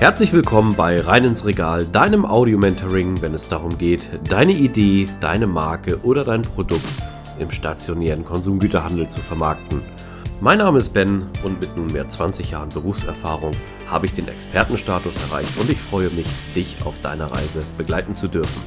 Herzlich 0.00 0.32
willkommen 0.32 0.76
bei 0.76 1.00
Rein 1.00 1.24
ins 1.24 1.44
Regal, 1.44 1.84
deinem 1.84 2.24
Audio-Mentoring, 2.24 3.20
wenn 3.20 3.34
es 3.34 3.48
darum 3.48 3.76
geht, 3.78 4.08
deine 4.28 4.52
Idee, 4.52 5.06
deine 5.20 5.48
Marke 5.48 5.98
oder 6.04 6.22
dein 6.22 6.42
Produkt 6.42 6.84
im 7.40 7.50
stationären 7.50 8.24
Konsumgüterhandel 8.24 9.08
zu 9.08 9.20
vermarkten. 9.20 9.82
Mein 10.40 10.58
Name 10.58 10.78
ist 10.78 10.90
Ben 10.90 11.26
und 11.42 11.60
mit 11.60 11.76
nunmehr 11.76 12.06
20 12.06 12.52
Jahren 12.52 12.68
Berufserfahrung 12.68 13.50
habe 13.88 14.06
ich 14.06 14.12
den 14.12 14.28
Expertenstatus 14.28 15.16
erreicht 15.28 15.58
und 15.58 15.68
ich 15.68 15.80
freue 15.80 16.10
mich, 16.10 16.28
dich 16.54 16.76
auf 16.84 17.00
deiner 17.00 17.32
Reise 17.32 17.62
begleiten 17.76 18.14
zu 18.14 18.28
dürfen. 18.28 18.62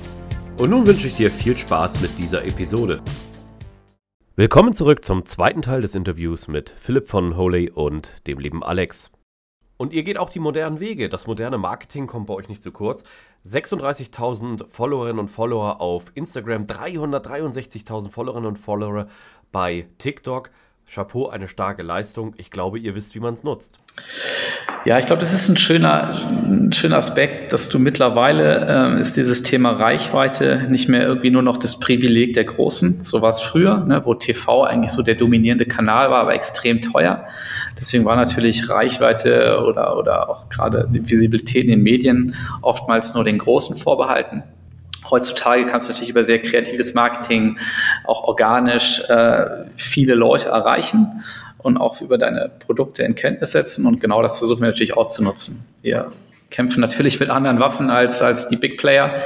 Und 0.59 0.69
nun 0.69 0.85
wünsche 0.85 1.07
ich 1.07 1.15
dir 1.15 1.31
viel 1.31 1.55
Spaß 1.55 2.01
mit 2.01 2.19
dieser 2.19 2.43
Episode. 2.43 3.01
Willkommen 4.35 4.73
zurück 4.73 5.05
zum 5.05 5.23
zweiten 5.23 5.61
Teil 5.61 5.79
des 5.79 5.95
Interviews 5.95 6.49
mit 6.49 6.75
Philipp 6.77 7.07
von 7.07 7.37
Holy 7.37 7.69
und 7.69 8.27
dem 8.27 8.37
lieben 8.37 8.63
Alex. 8.63 9.11
Und 9.81 9.93
ihr 9.93 10.03
geht 10.03 10.19
auch 10.19 10.29
die 10.29 10.37
modernen 10.37 10.79
Wege. 10.79 11.09
Das 11.09 11.25
moderne 11.25 11.57
Marketing 11.57 12.05
kommt 12.05 12.27
bei 12.27 12.35
euch 12.35 12.47
nicht 12.47 12.61
zu 12.61 12.71
kurz. 12.71 13.03
36.000 13.47 14.67
Followerinnen 14.67 15.17
und 15.17 15.27
Follower 15.27 15.81
auf 15.81 16.11
Instagram, 16.13 16.65
363.000 16.65 18.11
Followerinnen 18.11 18.47
und 18.47 18.57
Follower 18.57 19.07
bei 19.51 19.87
TikTok. 19.97 20.51
Chapeau, 20.89 21.29
eine 21.29 21.47
starke 21.47 21.83
Leistung. 21.83 22.33
Ich 22.37 22.51
glaube, 22.51 22.77
ihr 22.77 22.95
wisst, 22.95 23.15
wie 23.15 23.19
man 23.19 23.33
es 23.33 23.43
nutzt. 23.43 23.79
Ja, 24.83 24.97
ich 24.97 25.05
glaube, 25.05 25.19
das 25.19 25.31
ist 25.31 25.47
ein 25.47 25.57
schöner, 25.57 26.27
ein 26.27 26.73
schöner 26.73 26.97
Aspekt, 26.97 27.53
dass 27.53 27.69
du 27.69 27.77
mittlerweile 27.77 28.95
äh, 28.97 29.01
ist 29.01 29.15
dieses 29.15 29.43
Thema 29.43 29.71
Reichweite 29.71 30.67
nicht 30.69 30.89
mehr 30.89 31.03
irgendwie 31.03 31.29
nur 31.29 31.43
noch 31.43 31.57
das 31.57 31.79
Privileg 31.79 32.33
der 32.33 32.45
Großen. 32.45 33.03
So 33.03 33.21
war 33.21 33.29
es 33.29 33.41
früher, 33.41 33.85
ne, 33.85 34.01
wo 34.05 34.15
TV 34.15 34.63
eigentlich 34.63 34.91
so 34.91 35.03
der 35.03 35.15
dominierende 35.15 35.65
Kanal 35.65 36.09
war, 36.09 36.21
aber 36.21 36.33
extrem 36.33 36.81
teuer. 36.81 37.27
Deswegen 37.79 38.05
war 38.05 38.15
natürlich 38.15 38.69
Reichweite 38.69 39.63
oder, 39.65 39.97
oder 39.97 40.29
auch 40.29 40.49
gerade 40.49 40.87
die 40.89 41.07
Visibilität 41.07 41.65
in 41.65 41.69
den 41.69 41.83
Medien 41.83 42.35
oftmals 42.61 43.13
nur 43.13 43.23
den 43.23 43.37
Großen 43.37 43.75
vorbehalten. 43.75 44.43
Heutzutage 45.11 45.65
kannst 45.65 45.87
du 45.87 45.91
natürlich 45.91 46.09
über 46.09 46.23
sehr 46.23 46.41
kreatives 46.41 46.93
Marketing 46.93 47.59
auch 48.05 48.23
organisch 48.23 49.01
äh, 49.09 49.65
viele 49.75 50.15
Leute 50.15 50.47
erreichen 50.47 51.23
und 51.57 51.77
auch 51.77 52.01
über 52.01 52.17
deine 52.17 52.49
Produkte 52.59 53.03
in 53.03 53.13
Kenntnis 53.15 53.51
setzen. 53.51 53.85
Und 53.85 53.99
genau 53.99 54.21
das 54.21 54.37
versuchen 54.37 54.61
wir 54.61 54.69
natürlich 54.69 54.95
auszunutzen. 54.95 55.67
Wir 55.81 56.11
kämpfen 56.49 56.81
natürlich 56.81 57.19
mit 57.19 57.29
anderen 57.29 57.59
Waffen 57.59 57.89
als, 57.89 58.21
als 58.21 58.47
die 58.47 58.57
Big 58.57 58.77
Player 58.77 59.21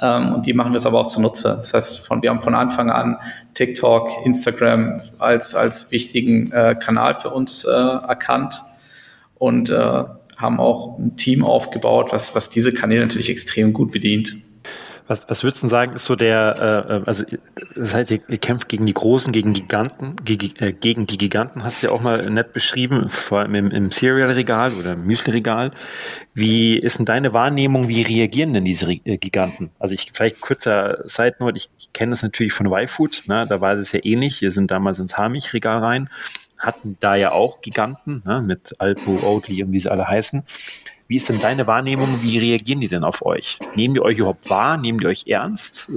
ähm, 0.00 0.34
und 0.34 0.46
die 0.46 0.54
machen 0.54 0.72
wir 0.72 0.76
es 0.78 0.86
aber 0.86 1.00
auch 1.00 1.06
zunutze. 1.06 1.54
Das 1.56 1.74
heißt, 1.74 2.06
von, 2.06 2.22
wir 2.22 2.30
haben 2.30 2.42
von 2.42 2.54
Anfang 2.54 2.90
an 2.90 3.18
TikTok, 3.54 4.10
Instagram 4.24 5.00
als, 5.18 5.54
als 5.54 5.90
wichtigen 5.92 6.52
äh, 6.52 6.76
Kanal 6.80 7.16
für 7.16 7.30
uns 7.30 7.64
äh, 7.64 7.70
erkannt 7.70 8.62
und 9.34 9.70
äh, 9.70 10.04
haben 10.36 10.60
auch 10.60 10.98
ein 10.98 11.16
Team 11.16 11.44
aufgebaut, 11.44 12.12
was, 12.12 12.34
was 12.34 12.48
diese 12.48 12.72
Kanäle 12.72 13.02
natürlich 13.02 13.28
extrem 13.28 13.72
gut 13.72 13.90
bedient. 13.90 14.36
Was, 15.08 15.28
was 15.28 15.42
würdest 15.42 15.62
du 15.62 15.68
sagen, 15.68 15.94
ist 15.94 16.04
so 16.04 16.16
der, 16.16 16.84
äh, 16.88 16.96
äh, 16.96 17.02
also 17.06 17.24
das 17.74 17.94
heißt, 17.94 18.10
ihr, 18.10 18.18
kämpft 18.18 18.68
gegen 18.68 18.84
die 18.84 18.92
Großen, 18.92 19.32
gegen 19.32 19.54
Giganten, 19.54 20.16
gegen, 20.22 20.54
äh, 20.56 20.74
gegen 20.74 21.06
die 21.06 21.16
Giganten, 21.16 21.64
hast 21.64 21.82
du 21.82 21.86
ja 21.86 21.92
auch 21.94 22.02
mal 22.02 22.28
nett 22.30 22.52
beschrieben, 22.52 23.08
vor 23.08 23.40
allem 23.40 23.54
im, 23.54 23.70
im 23.70 23.90
Cereal-Regal 23.90 24.74
oder 24.74 24.96
Müsli-Regal. 24.96 25.70
Wie 26.34 26.76
ist 26.76 26.98
denn 26.98 27.06
deine 27.06 27.32
Wahrnehmung, 27.32 27.88
wie 27.88 28.02
reagieren 28.02 28.52
denn 28.52 28.66
diese 28.66 28.92
äh, 28.92 29.16
Giganten? 29.16 29.70
Also 29.78 29.94
ich, 29.94 30.10
vielleicht 30.12 30.42
kurzer 30.42 30.98
Side 31.06 31.36
Note, 31.38 31.56
ich, 31.56 31.70
ich 31.78 31.90
kenne 31.94 32.10
das 32.10 32.22
natürlich 32.22 32.52
von 32.52 32.66
Y-Food, 32.66 33.24
ne? 33.28 33.46
da 33.48 33.62
war 33.62 33.76
es 33.76 33.92
ja 33.92 34.00
ähnlich, 34.02 34.42
wir 34.42 34.50
sind 34.50 34.70
damals 34.70 34.98
ins 34.98 35.16
Hamich-Regal 35.16 35.78
rein, 35.78 36.10
hatten 36.58 36.98
da 37.00 37.14
ja 37.14 37.32
auch 37.32 37.62
Giganten, 37.62 38.22
ne? 38.26 38.42
mit 38.42 38.74
Alpo, 38.78 39.18
Oatly 39.22 39.62
und 39.62 39.72
wie 39.72 39.78
sie 39.78 39.90
alle 39.90 40.06
heißen. 40.06 40.44
Wie 41.10 41.16
ist 41.16 41.26
denn 41.30 41.40
deine 41.40 41.66
Wahrnehmung? 41.66 42.18
Wie 42.20 42.38
reagieren 42.38 42.82
die 42.82 42.86
denn 42.86 43.02
auf 43.02 43.24
euch? 43.24 43.58
Nehmen 43.74 43.94
die 43.94 44.00
euch 44.02 44.18
überhaupt 44.18 44.50
wahr? 44.50 44.76
Nehmen 44.76 44.98
die 44.98 45.06
euch 45.06 45.24
ernst? 45.26 45.90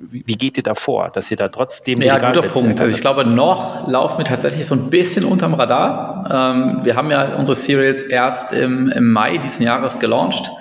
Wie 0.00 0.36
geht 0.36 0.56
ihr 0.56 0.62
da 0.62 0.76
vor, 0.76 1.10
dass 1.10 1.28
ihr 1.32 1.36
da 1.36 1.48
trotzdem... 1.48 2.00
Ja, 2.00 2.18
guter 2.18 2.46
Punkt. 2.46 2.80
Also 2.80 2.94
ich 2.94 3.00
glaube, 3.00 3.24
noch 3.24 3.88
laufen 3.88 4.18
wir 4.18 4.24
tatsächlich 4.24 4.64
so 4.64 4.76
ein 4.76 4.90
bisschen 4.90 5.24
unterm 5.24 5.54
Radar. 5.54 6.54
Ähm, 6.54 6.84
wir 6.84 6.94
haben 6.94 7.10
ja 7.10 7.34
unsere 7.34 7.56
Serials 7.56 8.04
erst 8.04 8.52
im, 8.52 8.88
im 8.90 9.10
Mai 9.10 9.38
diesen 9.38 9.66
Jahres 9.66 9.98
gelauncht, 9.98 10.52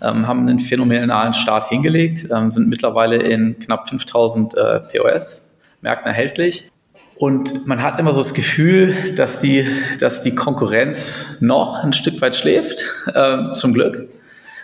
ähm, 0.00 0.28
haben 0.28 0.42
einen 0.42 0.60
phänomenalen 0.60 1.34
Start 1.34 1.70
hingelegt, 1.70 2.28
ähm, 2.30 2.50
sind 2.50 2.68
mittlerweile 2.68 3.16
in 3.16 3.58
knapp 3.58 3.88
5000 3.88 4.54
äh, 4.54 4.78
POS-Märkten 4.78 6.06
erhältlich. 6.06 6.68
Und 7.16 7.66
man 7.66 7.82
hat 7.82 7.98
immer 7.98 8.12
so 8.12 8.20
das 8.20 8.34
Gefühl, 8.34 8.94
dass 9.16 9.38
die, 9.40 9.66
dass 10.00 10.22
die 10.22 10.34
Konkurrenz 10.34 11.36
noch 11.40 11.82
ein 11.82 11.92
Stück 11.92 12.20
weit 12.20 12.34
schläft, 12.34 12.84
äh, 13.14 13.52
zum 13.52 13.74
Glück. 13.74 14.08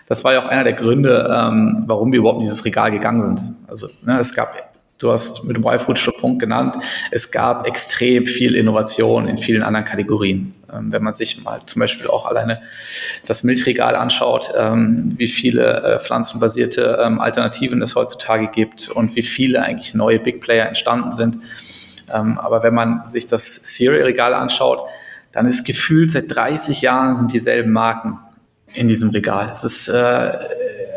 Das 0.07 0.25
war 0.25 0.33
ja 0.33 0.43
auch 0.43 0.49
einer 0.49 0.65
der 0.65 0.73
Gründe, 0.73 1.31
ähm, 1.31 1.85
warum 1.87 2.13
wir 2.13 2.21
überhaupt 2.21 2.39
in 2.39 2.43
dieses 2.43 2.65
Regal 2.65 2.91
gegangen 2.91 3.21
sind. 3.21 3.55
Also 3.67 3.89
ne, 4.05 4.19
es 4.19 4.35
gab, 4.35 4.57
du 4.99 5.13
hast 5.13 5.45
mit 5.45 5.57
dem 5.57 5.65
Y-Food 5.65 5.99
schon 5.99 6.15
Punkt 6.19 6.41
genannt, 6.41 6.77
es 7.11 7.31
gab 7.31 7.67
extrem 7.67 8.25
viel 8.25 8.55
Innovation 8.55 9.29
in 9.29 9.37
vielen 9.37 9.63
anderen 9.63 9.85
Kategorien. 9.85 10.55
Ähm, 10.73 10.91
wenn 10.91 11.03
man 11.03 11.13
sich 11.15 11.45
mal 11.45 11.61
zum 11.67 11.81
Beispiel 11.81 12.07
auch 12.07 12.25
alleine 12.25 12.63
das 13.27 13.45
Milchregal 13.45 13.95
anschaut, 13.95 14.51
ähm, 14.57 15.13
wie 15.19 15.29
viele 15.29 15.83
äh, 15.83 15.99
pflanzenbasierte 15.99 16.99
ähm, 17.05 17.21
Alternativen 17.21 17.83
es 17.83 17.95
heutzutage 17.95 18.49
gibt 18.49 18.89
und 18.89 19.15
wie 19.15 19.23
viele 19.23 19.63
eigentlich 19.63 19.95
neue 19.95 20.19
Big 20.19 20.41
Player 20.41 20.67
entstanden 20.67 21.13
sind 21.13 21.39
aber 22.11 22.63
wenn 22.63 22.75
man 22.75 23.07
sich 23.07 23.27
das 23.27 23.63
Cereal-Regal 23.63 24.35
anschaut, 24.35 24.89
dann 25.33 25.47
ist 25.47 25.65
gefühlt 25.65 26.11
seit 26.11 26.35
30 26.35 26.83
Jahren 26.83 27.17
sind 27.17 27.33
dieselben 27.33 27.73
Marken 27.73 28.19
in 28.75 28.89
diesem 28.89 29.11
Regal. 29.11 29.51
Es 29.51 29.65
ist 29.65 29.89
äh, 29.89 30.33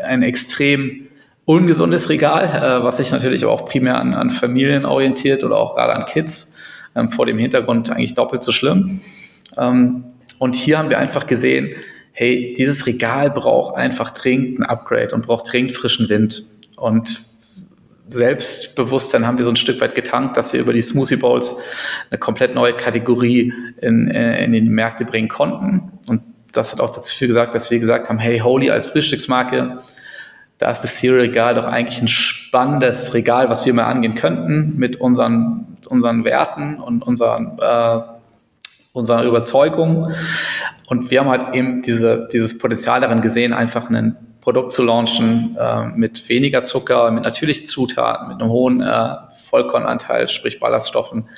ein 0.04 0.22
extrem 0.22 1.08
ungesundes 1.44 2.08
Regal, 2.08 2.44
äh, 2.44 2.84
was 2.84 2.98
sich 2.98 3.10
natürlich 3.10 3.44
auch 3.44 3.64
primär 3.64 3.98
an, 3.98 4.14
an, 4.14 4.30
Familien 4.30 4.84
orientiert 4.84 5.44
oder 5.44 5.56
auch 5.56 5.74
gerade 5.74 5.94
an 5.94 6.06
Kids. 6.06 6.58
Ähm, 6.94 7.10
vor 7.10 7.26
dem 7.26 7.38
Hintergrund 7.38 7.90
eigentlich 7.90 8.14
doppelt 8.14 8.42
so 8.42 8.52
schlimm. 8.52 9.00
Ähm, 9.56 10.04
und 10.38 10.54
hier 10.54 10.78
haben 10.78 10.90
wir 10.90 10.98
einfach 10.98 11.26
gesehen, 11.26 11.74
hey, 12.12 12.52
dieses 12.56 12.86
Regal 12.86 13.30
braucht 13.30 13.76
einfach 13.76 14.10
dringend 14.10 14.60
ein 14.60 14.66
Upgrade 14.66 15.14
und 15.14 15.26
braucht 15.26 15.50
dringend 15.50 15.72
frischen 15.72 16.08
Wind. 16.08 16.44
Und 16.76 17.20
Selbstbewusstsein 18.12 19.26
haben 19.26 19.38
wir 19.38 19.44
so 19.44 19.50
ein 19.50 19.56
Stück 19.56 19.80
weit 19.80 19.94
getankt, 19.94 20.36
dass 20.36 20.52
wir 20.52 20.60
über 20.60 20.72
die 20.72 20.82
Smoothie 20.82 21.16
Bowls 21.16 21.56
eine 22.10 22.18
komplett 22.18 22.54
neue 22.54 22.74
Kategorie 22.74 23.52
in, 23.80 24.10
äh, 24.10 24.44
in 24.44 24.52
die 24.52 24.60
Märkte 24.60 25.04
bringen 25.04 25.28
konnten. 25.28 25.98
Und 26.08 26.22
das 26.52 26.72
hat 26.72 26.80
auch 26.80 26.90
dazu 26.90 27.26
gesagt, 27.26 27.54
dass 27.54 27.70
wir 27.70 27.78
gesagt 27.78 28.08
haben, 28.08 28.18
hey, 28.18 28.38
Holy 28.38 28.70
als 28.70 28.86
Frühstücksmarke, 28.86 29.78
da 30.58 30.70
ist 30.70 30.82
das 30.82 30.98
Cereal-Regal 30.98 31.54
doch 31.54 31.66
eigentlich 31.66 32.00
ein 32.00 32.08
spannendes 32.08 33.14
Regal, 33.14 33.50
was 33.50 33.66
wir 33.66 33.74
mal 33.74 33.84
angehen 33.84 34.14
könnten 34.14 34.74
mit 34.76 35.00
unseren, 35.00 35.76
unseren 35.88 36.24
Werten 36.24 36.78
und 36.80 37.02
unseren, 37.02 37.58
äh, 37.58 38.00
unserer 38.92 39.24
Überzeugung. 39.24 40.12
Und 40.86 41.10
wir 41.10 41.20
haben 41.20 41.30
halt 41.30 41.54
eben 41.54 41.82
diese, 41.82 42.28
dieses 42.32 42.58
Potenzial 42.58 43.00
darin 43.00 43.22
gesehen, 43.22 43.52
einfach 43.52 43.88
einen 43.88 44.16
Produkt 44.42 44.72
zu 44.72 44.82
launchen 44.82 45.56
äh, 45.58 45.84
mit 45.86 46.28
weniger 46.28 46.62
Zucker, 46.64 47.10
mit 47.10 47.24
natürlichen 47.24 47.64
Zutaten, 47.64 48.28
mit 48.28 48.42
einem 48.42 48.50
hohen 48.50 48.82
äh, 48.82 49.14
Vollkornanteil, 49.48 50.28
sprich 50.28 50.60
Ballaststoffen. 50.60 51.28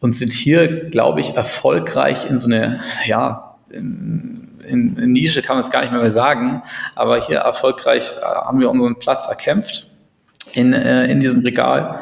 Und 0.00 0.14
sind 0.14 0.32
hier, 0.32 0.88
glaube 0.88 1.20
ich, 1.20 1.36
erfolgreich 1.36 2.28
in 2.28 2.36
so 2.36 2.50
eine, 2.50 2.80
ja, 3.06 3.56
in, 3.70 4.58
in, 4.66 4.96
in 4.96 5.12
Nische 5.12 5.40
kann 5.40 5.56
man 5.56 5.60
es 5.60 5.70
gar 5.70 5.82
nicht 5.82 5.92
mehr, 5.92 6.00
mehr 6.00 6.10
sagen, 6.10 6.62
aber 6.94 7.20
hier 7.20 7.38
erfolgreich 7.38 8.12
äh, 8.20 8.24
haben 8.24 8.60
wir 8.60 8.70
unseren 8.70 8.98
Platz 8.98 9.28
erkämpft 9.28 9.90
in, 10.52 10.72
äh, 10.72 11.06
in 11.06 11.20
diesem 11.20 11.42
Regal 11.42 12.00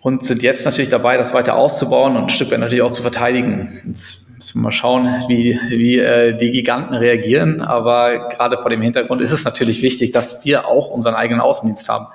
und 0.00 0.24
sind 0.24 0.42
jetzt 0.42 0.64
natürlich 0.64 0.90
dabei, 0.90 1.16
das 1.16 1.34
weiter 1.34 1.54
auszubauen 1.54 2.16
und 2.16 2.24
ein 2.24 2.28
Stück 2.28 2.50
weit 2.50 2.60
natürlich 2.60 2.82
auch 2.82 2.90
zu 2.90 3.02
verteidigen. 3.02 3.80
Jetzt 3.86 4.31
Müssen 4.42 4.58
wir 4.58 4.62
mal 4.64 4.72
schauen, 4.72 5.06
wie, 5.28 5.56
wie 5.68 5.98
äh, 6.00 6.36
die 6.36 6.50
Giganten 6.50 6.94
reagieren. 6.94 7.60
Aber 7.60 8.28
gerade 8.28 8.58
vor 8.58 8.70
dem 8.70 8.82
Hintergrund 8.82 9.20
ist 9.20 9.30
es 9.30 9.44
natürlich 9.44 9.82
wichtig, 9.82 10.10
dass 10.10 10.44
wir 10.44 10.66
auch 10.66 10.90
unseren 10.90 11.14
eigenen 11.14 11.40
Außendienst 11.40 11.88
haben. 11.88 12.08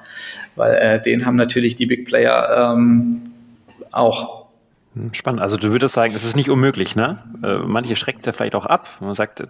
Weil 0.57 0.75
äh, 0.75 1.01
den 1.01 1.25
haben 1.25 1.38
natürlich 1.38 1.75
die 1.75 1.85
Big 1.85 2.06
Player 2.06 2.74
ähm, 2.74 3.31
auch. 3.94 4.47
Spannend. 5.13 5.39
Also 5.39 5.56
du 5.56 5.71
würdest 5.71 5.95
sagen, 5.95 6.13
es 6.13 6.25
ist 6.25 6.35
nicht 6.35 6.50
unmöglich, 6.50 6.97
ne? 6.97 7.15
Äh, 7.41 7.59
manche 7.59 7.95
schreckt 7.95 8.19
es 8.19 8.25
ja 8.25 8.33
vielleicht 8.33 8.56
auch 8.56 8.65
ab. 8.65 8.89
Man 9.00 9.13
sagt, 9.13 9.39
äh, 9.39 9.47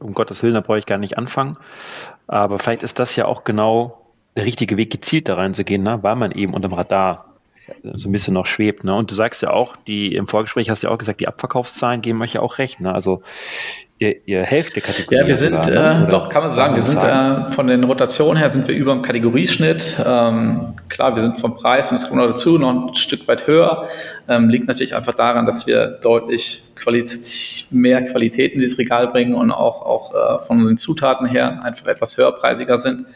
um 0.00 0.12
Gottes 0.12 0.42
Willen, 0.42 0.54
da 0.54 0.60
brauche 0.60 0.80
ich 0.80 0.86
gar 0.86 0.98
nicht 0.98 1.18
anfangen. 1.18 1.56
Aber 2.26 2.58
vielleicht 2.58 2.82
ist 2.82 2.98
das 2.98 3.14
ja 3.14 3.26
auch 3.26 3.44
genau 3.44 4.08
der 4.34 4.44
richtige 4.44 4.76
Weg, 4.76 4.90
gezielt 4.90 5.28
da 5.28 5.34
reinzugehen, 5.34 5.84
ne? 5.84 6.02
weil 6.02 6.16
man 6.16 6.32
eben 6.32 6.52
unterm 6.52 6.72
Radar 6.72 7.27
so 7.94 8.08
ein 8.08 8.12
bisschen 8.12 8.34
noch 8.34 8.46
schwebt. 8.46 8.84
Ne? 8.84 8.94
Und 8.94 9.10
du 9.10 9.14
sagst 9.14 9.42
ja 9.42 9.50
auch, 9.50 9.76
die 9.76 10.14
im 10.14 10.28
Vorgespräch 10.28 10.70
hast 10.70 10.82
du 10.82 10.88
ja 10.88 10.92
auch 10.92 10.98
gesagt, 10.98 11.20
die 11.20 11.28
Abverkaufszahlen 11.28 12.00
geben 12.00 12.20
euch 12.22 12.34
ja 12.34 12.40
auch 12.40 12.58
recht. 12.58 12.80
Ne? 12.80 12.92
Also 12.92 13.22
ihr, 13.98 14.16
ihr 14.26 14.42
helft 14.42 14.76
der 14.76 14.82
Kategorie. 14.82 15.16
Ja, 15.16 15.26
wir 15.26 15.34
sind, 15.34 15.64
sogar, 15.64 16.00
ne? 16.00 16.06
äh, 16.06 16.08
doch, 16.08 16.28
kann 16.28 16.42
man 16.42 16.52
sagen, 16.52 16.74
wir 16.74 16.82
sind 16.82 17.02
äh, 17.02 17.50
von 17.52 17.66
den 17.66 17.84
Rotationen 17.84 18.36
her 18.36 18.48
sind 18.48 18.68
wir 18.68 18.74
über 18.74 18.92
dem 18.92 19.02
Kategorieschnitt. 19.02 19.98
Ähm, 20.04 20.74
klar, 20.88 21.14
wir 21.14 21.22
sind 21.22 21.40
vom 21.40 21.54
Preis, 21.54 21.90
und 21.90 21.96
es 21.96 22.08
kommt 22.08 22.20
noch 22.20 22.28
dazu, 22.28 22.58
noch 22.58 22.88
ein 22.88 22.94
Stück 22.94 23.26
weit 23.28 23.46
höher. 23.46 23.88
Ähm, 24.28 24.48
liegt 24.48 24.68
natürlich 24.68 24.94
einfach 24.94 25.14
daran, 25.14 25.46
dass 25.46 25.66
wir 25.66 25.86
deutlich 25.86 26.62
qualitativ 26.76 27.70
mehr 27.70 28.04
Qualität 28.04 28.52
in 28.52 28.60
dieses 28.60 28.78
Regal 28.78 29.08
bringen 29.08 29.34
und 29.34 29.50
auch, 29.50 29.82
auch 29.82 30.14
äh, 30.14 30.44
von 30.44 30.58
unseren 30.58 30.76
Zutaten 30.76 31.26
her 31.26 31.62
einfach 31.62 31.86
etwas 31.86 32.16
höherpreisiger 32.16 32.78
sind. 32.78 33.06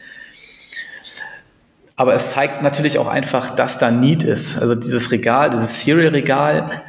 Aber 1.95 2.13
es 2.15 2.31
zeigt 2.31 2.63
natürlich 2.63 2.97
auch 2.97 3.07
einfach, 3.07 3.51
dass 3.51 3.77
da 3.77 3.91
Need 3.91 4.23
ist. 4.23 4.57
Also 4.57 4.75
dieses 4.75 5.11
Regal, 5.11 5.51
dieses 5.51 5.79
Cereal-Regal 5.83 6.81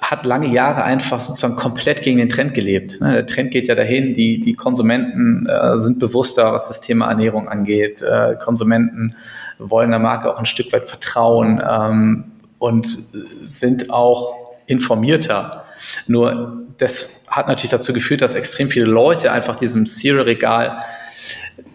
hat 0.00 0.24
lange 0.24 0.48
Jahre 0.48 0.82
einfach 0.82 1.20
sozusagen 1.20 1.56
komplett 1.56 2.02
gegen 2.02 2.18
den 2.18 2.28
Trend 2.28 2.54
gelebt. 2.54 3.00
Ne, 3.00 3.12
der 3.12 3.26
Trend 3.26 3.50
geht 3.50 3.68
ja 3.68 3.74
dahin, 3.74 4.14
die, 4.14 4.40
die 4.40 4.54
Konsumenten 4.54 5.46
äh, 5.46 5.76
sind 5.76 5.98
bewusster, 5.98 6.52
was 6.52 6.68
das 6.68 6.80
Thema 6.80 7.08
Ernährung 7.08 7.48
angeht. 7.48 8.02
Äh, 8.02 8.36
Konsumenten 8.42 9.14
wollen 9.58 9.90
der 9.90 10.00
Marke 10.00 10.32
auch 10.32 10.38
ein 10.38 10.46
Stück 10.46 10.72
weit 10.72 10.88
vertrauen 10.88 11.62
ähm, 11.68 12.24
und 12.58 12.98
sind 13.42 13.90
auch 13.90 14.34
informierter. 14.66 15.64
Nur 16.06 16.64
das 16.78 17.24
hat 17.28 17.48
natürlich 17.48 17.70
dazu 17.70 17.92
geführt, 17.92 18.22
dass 18.22 18.34
extrem 18.34 18.70
viele 18.70 18.86
Leute 18.86 19.30
einfach 19.32 19.56
diesem 19.56 19.84
Cereal-Regal 19.86 20.80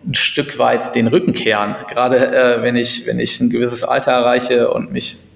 ein 0.08 0.14
Stück 0.14 0.60
weit 0.60 0.96
den 0.96 1.08
Rücken 1.08 1.34
kehren. 1.34 1.76
Gerade 1.90 2.18
äh, 2.28 2.62
wenn, 2.62 2.76
ich, 2.76 3.08
wenn 3.08 3.20
ich 3.20 3.40
ein 3.40 3.50
gewisses 3.50 3.84
Alter 3.84 4.12
erreiche 4.12 4.72
und 4.72 4.92
mich 4.92 5.28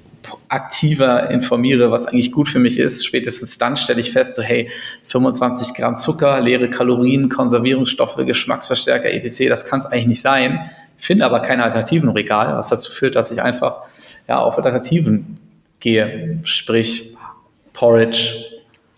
aktiver 0.48 1.30
informiere, 1.30 1.92
was 1.92 2.06
eigentlich 2.06 2.32
gut 2.32 2.50
für 2.50 2.60
mich 2.60 2.80
ist. 2.80 3.06
Spätestens 3.06 3.58
dann 3.58 3.78
stelle 3.78 4.00
ich 4.00 4.12
fest, 4.12 4.36
so 4.36 4.42
hey, 4.42 4.70
25 5.06 5.74
Gramm 5.74 5.96
Zucker, 5.96 6.40
leere 6.40 6.70
Kalorien, 6.70 7.30
Konservierungsstoffe, 7.30 8.18
Geschmacksverstärker, 8.18 9.12
etc., 9.12 9.48
das 9.50 9.66
kann 9.66 9.80
es 9.80 9.86
eigentlich 9.86 10.08
nicht 10.08 10.22
sein. 10.22 10.70
Finde 10.98 11.26
aber 11.26 11.40
keine 11.40 11.64
Alternativen 11.64 12.10
Regal, 12.10 12.56
was 12.58 12.70
dazu 12.70 12.92
führt, 12.92 13.16
dass 13.16 13.32
ich 13.32 13.42
einfach 13.42 13.84
ja, 14.28 14.38
auf 14.38 14.58
Alternativen 14.58 15.40
gehe. 15.80 16.40
Sprich 16.44 17.16
Porridge, 17.74 18.46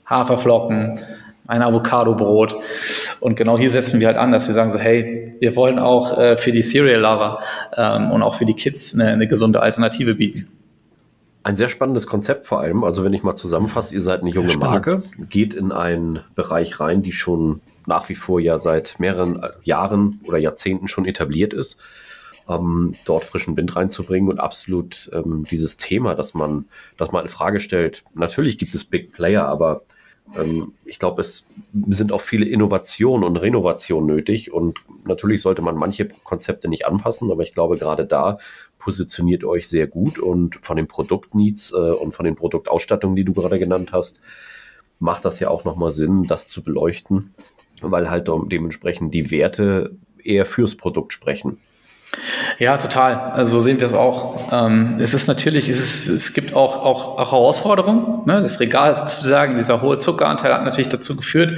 Haferflocken, 0.07 1.00
ein 1.47 1.62
Avocado-Brot. 1.62 2.57
Und 3.21 3.35
genau 3.35 3.57
hier 3.57 3.69
setzen 3.69 4.00
wir 4.00 4.07
halt 4.07 4.18
an, 4.18 4.31
dass 4.31 4.47
wir 4.47 4.56
sagen 4.56 4.71
so, 4.71 4.79
hey, 4.79 5.35
wir 5.39 5.56
wollen 5.56 5.77
auch 5.77 6.18
äh, 6.18 6.38
für 6.38 6.51
die 6.51 6.63
Cereal-Lover 6.63 7.39
ähm, 7.77 8.12
und 8.12 8.23
auch 8.23 8.33
für 8.33 8.45
die 8.45 8.56
Kids 8.56 8.95
eine, 8.95 9.12
eine 9.12 9.27
gesunde 9.27 9.62
Alternative 9.62 10.15
bieten. 10.15 10.47
Ein 11.44 11.56
sehr 11.56 11.69
spannendes 11.69 12.07
Konzept 12.07 12.47
vor 12.47 12.59
allem. 12.59 12.83
Also 12.83 13.03
wenn 13.03 13.13
ich 13.13 13.21
mal 13.21 13.35
zusammenfasse, 13.35 13.94
ihr 13.94 14.01
seid 14.01 14.21
eine 14.21 14.31
junge 14.31 14.57
Marke, 14.57 15.03
geht 15.29 15.53
in 15.53 15.71
einen 15.71 16.21
Bereich 16.33 16.79
rein, 16.79 17.03
die 17.03 17.13
schon 17.13 17.62
nach 17.85 18.09
wie 18.09 18.15
vor 18.15 18.39
ja 18.39 18.57
seit 18.57 19.00
mehreren 19.00 19.39
Jahren 19.63 20.19
oder 20.27 20.39
Jahrzehnten 20.39 20.88
schon 20.88 21.06
etabliert 21.06 21.53
ist, 21.53 21.79
ähm, 22.50 22.95
dort 23.06 23.23
frischen 23.23 23.56
Wind 23.56 23.75
reinzubringen 23.75 24.31
und 24.31 24.39
absolut 24.39 25.12
ähm, 25.13 25.45
dieses 25.50 25.77
Thema, 25.77 26.15
dass 26.15 26.33
man, 26.33 26.65
dass 26.97 27.12
man 27.12 27.23
in 27.23 27.29
Frage 27.29 27.59
stellt. 27.59 28.03
Natürlich 28.15 28.57
gibt 28.57 28.73
es 28.73 28.83
Big 28.83 29.13
Player, 29.13 29.45
aber 29.47 29.83
ich 30.86 31.00
glaube, 31.00 31.22
es 31.22 31.45
sind 31.89 32.12
auch 32.12 32.22
viele 32.22 32.45
Innovationen 32.45 33.24
und 33.24 33.38
Renovationen 33.38 34.07
nötig 34.07 34.51
und 34.51 34.78
natürlich 35.06 35.42
sollte 35.42 35.62
man 35.62 35.75
manche 35.75 36.07
Konzepte 36.24 36.69
nicht 36.69 36.86
anpassen, 36.86 37.31
aber 37.31 37.44
ich 37.44 37.54
glaube, 37.54 37.78
gerade 37.78 38.06
da 38.06 38.38
positioniert 38.80 39.44
euch 39.44 39.68
sehr 39.68 39.88
gut 39.88 40.19
und 40.19 40.57
von 40.62 40.78
den 40.78 40.88
Produktneeds 40.88 41.74
äh, 41.74 41.75
und 41.75 42.16
von 42.16 42.25
den 42.25 42.36
Produktausstattungen, 42.36 43.16
die 43.16 43.24
du 43.24 43.33
gerade 43.33 43.60
genannt 43.60 43.92
hast, 43.92 44.22
macht 45.00 45.25
das 45.25 45.39
ja 45.39 45.50
auch 45.50 45.66
nochmal 45.66 45.92
Sinn, 45.92 46.25
das 46.25 46.48
zu 46.48 46.63
beleuchten, 46.63 47.33
weil 47.81 48.10
halt 48.10 48.30
dementsprechend 48.48 49.13
die 49.13 49.31
Werte 49.31 49.95
eher 50.24 50.45
fürs 50.45 50.75
Produkt 50.75 51.13
sprechen. 51.13 51.57
Ja, 52.60 52.78
total. 52.78 53.31
Also 53.31 53.54
so 53.54 53.60
sehen 53.62 53.80
wir 53.80 53.86
es 53.86 53.94
auch. 53.94 54.52
Ähm, 54.52 54.98
es 55.00 55.13
ist 55.13 55.28
natürlich, 55.28 55.69
es, 55.69 55.80
ist, 55.80 56.10
es 56.10 56.34
gibt 56.34 56.54
auch, 56.54 56.78
auch, 56.78 57.18
auch 57.18 57.31
Herausforderungen. 57.31 58.25
Ne? 58.25 58.42
Das 58.42 58.60
Regal 58.60 58.94
sozusagen, 58.94 59.56
dieser 59.56 59.81
hohe 59.81 59.98
Zuckeranteil 59.98 60.54
hat 60.54 60.66
natürlich 60.66 60.90
dazu 60.90 61.16
geführt, 61.16 61.54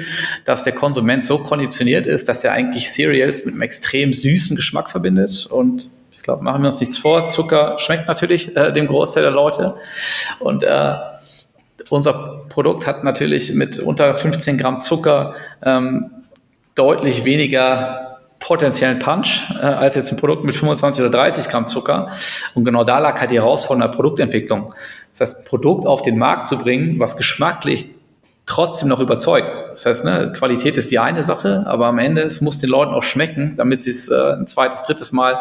dass 0.46 0.64
der 0.64 0.74
Konsument 0.74 1.26
so 1.26 1.40
konditioniert 1.40 2.06
ist, 2.06 2.30
dass 2.30 2.44
er 2.44 2.54
eigentlich 2.54 2.90
Cereals 2.90 3.46
mit 3.46 3.56
einem 3.56 3.64
extrem 3.64 4.14
süßen 4.14 4.56
Geschmack 4.56 4.90
verbindet. 4.90 5.48
Und 5.48 5.90
ich 6.12 6.22
glaube, 6.22 6.44
machen 6.44 6.62
wir 6.62 6.68
uns 6.68 6.80
nichts 6.80 7.00
vor, 7.00 7.28
Zucker 7.28 7.78
schmeckt 7.80 8.08
natürlich 8.08 8.56
äh, 8.56 8.72
dem 8.72 8.88
Großteil 8.88 9.24
der 9.24 9.32
Leute. 9.32 9.76
Und 10.40 10.64
äh, 10.64 10.94
unser 11.90 12.46
Produkt 12.50 12.86
hat 12.86 13.04
natürlich 13.04 13.54
mit 13.54 13.80
unter 13.80 14.14
15 14.14 14.58
Gramm 14.58 14.80
Zucker 14.80 15.34
ähm, 15.64 16.12
deutlich 16.76 17.26
weniger 17.26 18.13
potenziellen 18.44 19.00
Punch 19.00 19.50
äh, 19.56 19.66
als 19.66 19.96
jetzt 19.96 20.12
ein 20.12 20.18
Produkt 20.18 20.44
mit 20.44 20.54
25 20.54 21.02
oder 21.02 21.18
30 21.18 21.48
Gramm 21.48 21.66
Zucker. 21.66 22.10
Und 22.54 22.66
genau 22.66 22.84
da 22.84 23.00
lag 23.00 23.20
halt 23.20 23.32
die 23.32 23.40
Herausforderung 23.40 23.90
der 23.90 23.96
Produktentwicklung. 23.96 24.74
Das 25.12 25.22
heißt, 25.22 25.46
Produkt 25.46 25.88
auf 25.88 26.02
den 26.02 26.18
Markt 26.18 26.48
zu 26.48 26.58
bringen, 26.58 27.00
was 27.00 27.16
geschmacklich 27.16 27.86
trotzdem 28.46 28.90
noch 28.90 29.00
überzeugt. 29.00 29.54
Das 29.70 29.86
heißt, 29.86 30.04
ne, 30.04 30.34
Qualität 30.36 30.76
ist 30.76 30.92
die 30.92 31.00
eine 31.00 31.24
Sache, 31.24 31.64
aber 31.66 31.88
am 31.88 32.00
Ende 32.00 32.24
es 32.24 32.42
muss 32.42 32.60
den 32.60 32.70
Leuten 32.70 32.94
auch 32.94 33.04
schmecken, 33.04 33.54
damit 33.56 33.82
sie 33.82 33.92
es 33.92 34.10
äh, 34.10 34.34
ein 34.34 34.46
zweites, 34.46 34.82
drittes 34.82 35.14
Mal 35.14 35.40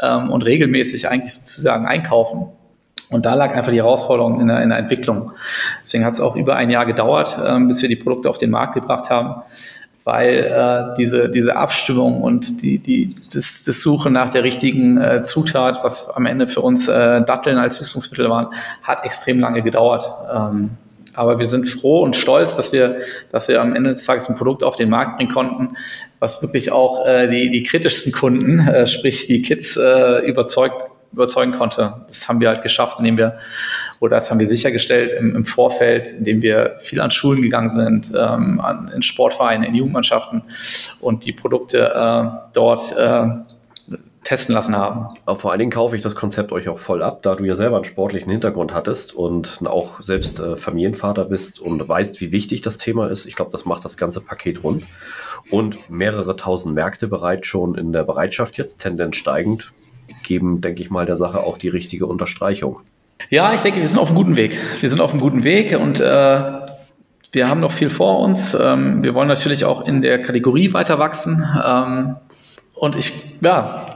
ähm, 0.00 0.28
und 0.28 0.44
regelmäßig 0.44 1.08
eigentlich 1.08 1.34
sozusagen 1.34 1.86
einkaufen. 1.86 2.48
Und 3.08 3.24
da 3.24 3.34
lag 3.34 3.54
einfach 3.54 3.70
die 3.70 3.78
Herausforderung 3.78 4.40
in 4.40 4.48
der, 4.48 4.62
in 4.62 4.70
der 4.70 4.78
Entwicklung. 4.78 5.30
Deswegen 5.80 6.04
hat 6.04 6.14
es 6.14 6.20
auch 6.20 6.34
über 6.34 6.56
ein 6.56 6.70
Jahr 6.70 6.86
gedauert, 6.86 7.40
ähm, 7.44 7.68
bis 7.68 7.82
wir 7.82 7.88
die 7.88 7.94
Produkte 7.94 8.28
auf 8.28 8.38
den 8.38 8.50
Markt 8.50 8.74
gebracht 8.74 9.10
haben 9.10 9.42
weil 10.04 10.38
äh, 10.38 10.94
diese, 10.96 11.28
diese 11.28 11.56
Abstimmung 11.56 12.22
und 12.22 12.62
die, 12.62 12.78
die, 12.78 13.14
das, 13.32 13.62
das 13.62 13.80
Suchen 13.80 14.12
nach 14.12 14.30
der 14.30 14.42
richtigen 14.42 15.00
äh, 15.00 15.22
Zutat, 15.22 15.84
was 15.84 16.10
am 16.10 16.26
Ende 16.26 16.48
für 16.48 16.60
uns 16.60 16.88
äh, 16.88 17.22
Datteln 17.22 17.58
als 17.58 17.78
Süßungsmittel 17.78 18.28
waren, 18.28 18.48
hat 18.82 19.04
extrem 19.04 19.38
lange 19.38 19.62
gedauert. 19.62 20.12
Ähm, 20.32 20.70
aber 21.14 21.38
wir 21.38 21.46
sind 21.46 21.68
froh 21.68 22.02
und 22.02 22.16
stolz, 22.16 22.56
dass 22.56 22.72
wir, 22.72 22.98
dass 23.30 23.48
wir 23.48 23.60
am 23.60 23.74
Ende 23.74 23.90
des 23.90 24.04
Tages 24.04 24.28
ein 24.28 24.36
Produkt 24.36 24.64
auf 24.64 24.76
den 24.76 24.88
Markt 24.88 25.18
bringen 25.18 25.30
konnten, 25.30 25.76
was 26.20 26.42
wirklich 26.42 26.72
auch 26.72 27.06
äh, 27.06 27.28
die, 27.28 27.50
die 27.50 27.62
kritischsten 27.62 28.12
Kunden, 28.12 28.60
äh, 28.60 28.86
sprich 28.86 29.26
die 29.26 29.42
Kids, 29.42 29.76
äh, 29.76 30.26
überzeugt 30.26 30.91
überzeugen 31.12 31.52
konnte. 31.52 32.04
Das 32.06 32.28
haben 32.28 32.40
wir 32.40 32.48
halt 32.48 32.62
geschafft, 32.62 32.98
indem 32.98 33.16
wir, 33.16 33.38
oder 34.00 34.16
das 34.16 34.30
haben 34.30 34.40
wir 34.40 34.48
sichergestellt 34.48 35.12
im, 35.12 35.36
im 35.36 35.44
Vorfeld, 35.44 36.12
indem 36.12 36.42
wir 36.42 36.76
viel 36.78 37.00
an 37.00 37.10
Schulen 37.10 37.42
gegangen 37.42 37.68
sind, 37.68 38.12
ähm, 38.16 38.60
an, 38.60 38.90
in 38.94 39.02
Sportvereinen, 39.02 39.64
in 39.64 39.74
Jugendmannschaften 39.74 40.42
und 41.00 41.24
die 41.26 41.32
Produkte 41.32 41.92
äh, 41.94 42.48
dort 42.52 42.96
äh, 42.96 43.26
testen 44.24 44.54
lassen 44.54 44.76
haben. 44.76 45.08
Aber 45.26 45.38
vor 45.38 45.50
allen 45.50 45.58
Dingen 45.58 45.72
kaufe 45.72 45.96
ich 45.96 46.02
das 46.02 46.14
Konzept 46.14 46.52
euch 46.52 46.68
auch 46.68 46.78
voll 46.78 47.02
ab, 47.02 47.22
da 47.22 47.34
du 47.34 47.44
ja 47.44 47.54
selber 47.54 47.76
einen 47.76 47.84
sportlichen 47.84 48.30
Hintergrund 48.30 48.72
hattest 48.72 49.14
und 49.14 49.58
auch 49.64 50.00
selbst 50.00 50.38
äh, 50.38 50.56
Familienvater 50.56 51.24
bist 51.24 51.58
und 51.58 51.86
weißt, 51.86 52.20
wie 52.20 52.30
wichtig 52.30 52.60
das 52.60 52.78
Thema 52.78 53.08
ist. 53.10 53.26
Ich 53.26 53.34
glaube, 53.34 53.50
das 53.50 53.64
macht 53.64 53.84
das 53.84 53.96
ganze 53.96 54.20
Paket 54.20 54.62
rund. 54.62 54.84
Und 55.50 55.90
mehrere 55.90 56.36
tausend 56.36 56.74
Märkte 56.74 57.08
bereits 57.08 57.48
schon 57.48 57.74
in 57.74 57.92
der 57.92 58.04
Bereitschaft 58.04 58.58
jetzt, 58.58 58.80
Tendenz 58.80 59.16
steigend, 59.16 59.72
geben, 60.22 60.60
denke 60.60 60.82
ich 60.82 60.90
mal, 60.90 61.06
der 61.06 61.16
Sache 61.16 61.40
auch 61.40 61.58
die 61.58 61.68
richtige 61.68 62.06
Unterstreichung. 62.06 62.80
Ja, 63.30 63.52
ich 63.54 63.60
denke, 63.60 63.80
wir 63.80 63.86
sind 63.86 63.98
auf 63.98 64.08
einem 64.08 64.16
guten 64.16 64.36
Weg. 64.36 64.56
Wir 64.80 64.88
sind 64.88 65.00
auf 65.00 65.12
einem 65.12 65.20
guten 65.20 65.44
Weg 65.44 65.78
und 65.78 66.00
äh, 66.00 66.52
wir 67.32 67.48
haben 67.48 67.60
noch 67.60 67.72
viel 67.72 67.90
vor 67.90 68.20
uns. 68.20 68.54
Ähm, 68.54 69.02
wir 69.02 69.14
wollen 69.14 69.28
natürlich 69.28 69.64
auch 69.64 69.86
in 69.86 70.00
der 70.00 70.20
Kategorie 70.20 70.72
weiter 70.72 70.98
wachsen. 70.98 71.44
Ähm, 71.64 72.16
und 72.74 72.96
ich, 72.96 73.40
ja. 73.40 73.86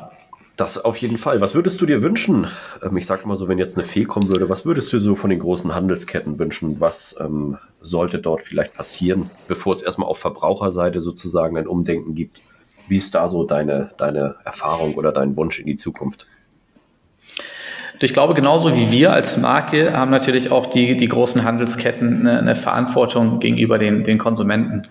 Das 0.56 0.83
auf 0.83 0.97
jeden 0.97 1.18
Fall. 1.18 1.42
Was 1.42 1.54
würdest 1.54 1.78
du 1.83 1.87
dir 1.87 2.02
wünschen? 2.02 2.47
Ähm, 2.83 2.97
ich 2.97 3.04
sage 3.04 3.28
mal 3.28 3.37
so, 3.37 3.47
wenn 3.47 3.59
jetzt 3.59 3.76
eine 3.76 3.85
Fee 3.85 4.04
kommen 4.04 4.33
würde, 4.33 4.49
was 4.49 4.64
würdest 4.64 4.90
du 4.90 4.99
so 4.99 5.14
von 5.14 5.28
den 5.28 5.38
großen 5.38 5.75
Handelsketten 5.75 6.38
wünschen? 6.38 6.76
Was 6.80 7.14
ähm, 7.21 7.59
sollte 7.83 8.18
dort 8.21 8.42
vielleicht 8.42 8.73
passieren, 8.73 9.28
bevor 9.49 9.75
es 9.75 9.83
erstmal 9.83 10.09
auf 10.09 10.18
Verbraucherseite 10.18 11.02
sozusagen 11.02 11.59
ein 11.59 11.66
Umdenken 11.66 12.14
gibt? 12.14 12.40
Wie 12.88 12.97
ist 12.97 13.14
da 13.14 13.28
so 13.28 13.45
deine, 13.45 13.90
deine 13.97 14.37
Erfahrung 14.45 14.95
oder 14.95 15.12
dein 15.12 15.37
Wunsch 15.37 15.59
in 15.59 15.66
die 15.66 15.76
Zukunft? 15.76 16.26
Ich 18.00 18.12
glaube, 18.12 18.35
genauso 18.35 18.76
wie 18.76 18.90
wir 18.90 19.12
als 19.12 19.38
Marke 19.38 19.97
haben 19.97 20.11
natürlich 20.11 20.50
auch 20.52 20.66
die, 20.66 20.97
die 20.97 21.09
großen 21.09 21.45
Handelsketten 21.45 22.21
eine, 22.21 22.38
eine 22.40 22.57
Verantwortung 22.57 23.38
gegenüber 23.40 23.78
den, 23.78 24.05
den 24.05 24.19
Konsumenten. 24.19 24.83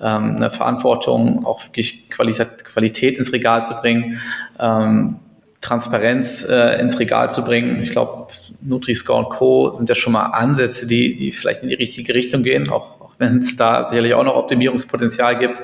Ähm, 0.00 0.36
eine 0.36 0.50
Verantwortung, 0.50 1.46
auch 1.46 1.64
wirklich 1.64 2.10
Qualität, 2.10 2.64
Qualität 2.64 3.18
ins 3.18 3.32
Regal 3.32 3.64
zu 3.64 3.74
bringen, 3.74 4.18
ähm, 4.58 5.20
Transparenz 5.60 6.48
äh, 6.48 6.80
ins 6.80 6.98
Regal 6.98 7.30
zu 7.30 7.44
bringen. 7.44 7.80
Ich 7.82 7.90
glaube, 7.90 8.28
Nutri-Score 8.60 9.24
und 9.24 9.30
Co. 9.30 9.72
sind 9.72 9.88
ja 9.88 9.94
schon 9.94 10.12
mal 10.12 10.26
Ansätze, 10.26 10.86
die, 10.86 11.14
die 11.14 11.32
vielleicht 11.32 11.62
in 11.62 11.68
die 11.68 11.74
richtige 11.74 12.14
Richtung 12.14 12.42
gehen, 12.42 12.68
auch, 12.70 12.97
wenn 13.18 13.38
es 13.38 13.56
da 13.56 13.84
sicherlich 13.84 14.14
auch 14.14 14.24
noch 14.24 14.36
Optimierungspotenzial 14.36 15.38
gibt. 15.38 15.62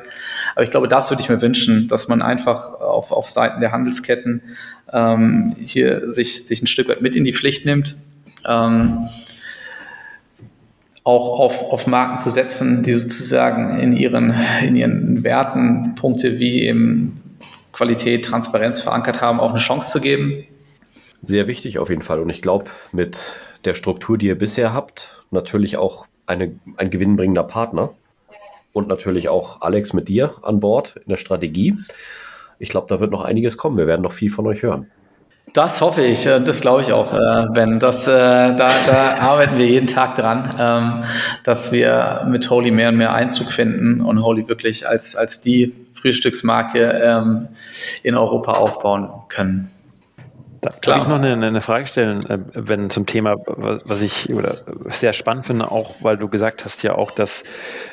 Aber 0.54 0.64
ich 0.64 0.70
glaube, 0.70 0.88
das 0.88 1.11
würde 1.11 1.23
ich 1.23 1.28
mir 1.28 1.40
wünschen, 1.40 1.88
dass 1.88 2.08
man 2.08 2.23
einfach 2.23 2.80
auf, 2.80 3.12
auf 3.12 3.30
Seiten 3.30 3.61
der 3.61 3.73
Handelsketten 3.73 4.42
ähm, 4.92 5.54
hier 5.64 6.11
sich, 6.11 6.46
sich 6.46 6.62
ein 6.62 6.66
Stück 6.66 6.88
weit 6.88 7.00
mit 7.00 7.14
in 7.14 7.25
die 7.25 7.32
Pflicht 7.32 7.64
nimmt 7.64 7.96
ähm, 8.46 9.00
auch 11.02 11.38
auf, 11.38 11.62
auf 11.62 11.87
Marken 11.87 12.18
zu 12.18 12.30
setzen, 12.30 12.82
die 12.82 12.92
sozusagen 12.92 13.78
in 13.78 13.94
ihren, 13.94 14.34
in 14.62 14.75
ihren 14.75 15.23
Werten 15.23 15.94
Punkte 15.94 16.38
wie 16.38 16.62
eben 16.62 17.20
Qualität, 17.73 18.25
Transparenz 18.25 18.80
verankert 18.80 19.20
haben, 19.20 19.40
auch 19.40 19.50
eine 19.50 19.58
Chance 19.58 19.90
zu 19.90 20.00
geben. 20.00 20.44
Sehr 21.23 21.46
wichtig 21.46 21.78
auf 21.78 21.90
jeden 21.90 22.02
Fall. 22.02 22.20
Und 22.20 22.30
ich 22.30 22.40
glaube, 22.40 22.66
mit 22.92 23.37
der 23.64 23.75
Struktur, 23.75 24.16
die 24.16 24.26
ihr 24.26 24.38
bisher 24.38 24.73
habt, 24.73 25.25
natürlich 25.30 25.76
auch 25.76 26.06
eine, 26.26 26.54
ein 26.76 26.90
gewinnbringender 26.90 27.45
Partner 27.45 27.90
und 28.73 28.88
natürlich 28.88 29.28
auch 29.28 29.62
Alex 29.62 29.93
mit 29.93 30.09
dir 30.09 30.35
an 30.43 30.61
Bord 30.61 30.97
in 30.97 31.09
der 31.09 31.16
Strategie. 31.16 31.76
Ich 32.59 32.69
glaube, 32.69 32.87
da 32.88 33.00
wird 33.00 33.11
noch 33.11 33.23
einiges 33.23 33.57
kommen. 33.57 33.76
Wir 33.76 33.87
werden 33.87 34.02
noch 34.02 34.12
viel 34.12 34.31
von 34.31 34.47
euch 34.47 34.62
hören. 34.62 34.90
Das 35.52 35.81
hoffe 35.81 36.02
ich, 36.02 36.26
äh, 36.26 36.40
das 36.40 36.62
glaube 36.62 36.83
ich 36.83 36.93
auch, 36.93 37.12
äh, 37.12 37.47
Ben. 37.52 37.78
Das, 37.78 38.09
äh, 38.09 38.11
da, 38.11 38.73
da 38.87 39.19
arbeiten 39.21 39.57
wir 39.59 39.66
jeden 39.66 39.87
Tag 39.87 40.16
dran, 40.16 40.50
ähm, 40.59 41.04
dass 41.45 41.71
wir 41.71 42.26
mit 42.28 42.49
Holy 42.50 42.71
mehr 42.71 42.88
und 42.88 42.97
mehr 42.97 43.12
Einzug 43.12 43.50
finden 43.52 44.00
und 44.00 44.25
Holy 44.25 44.49
wirklich 44.49 44.88
als, 44.88 45.14
als 45.14 45.40
die 45.40 45.75
Frühstücksmarke 45.93 47.00
ähm, 47.02 47.49
in 48.02 48.16
Europa 48.16 48.54
aufbauen 48.54 49.09
können. 49.28 49.71
Darf 50.83 51.02
ich 51.02 51.09
noch 51.09 51.21
eine, 51.21 51.47
eine, 51.47 51.61
Frage 51.61 51.87
stellen, 51.87 52.25
wenn 52.54 52.90
zum 52.90 53.06
Thema, 53.06 53.37
was 53.47 54.02
ich 54.02 54.33
oder 54.33 54.62
sehr 54.90 55.12
spannend 55.12 55.47
finde, 55.47 55.71
auch 55.71 55.94
weil 56.00 56.16
du 56.16 56.28
gesagt 56.28 56.64
hast 56.64 56.83
ja 56.83 56.94
auch, 56.94 57.11
dass 57.11 57.44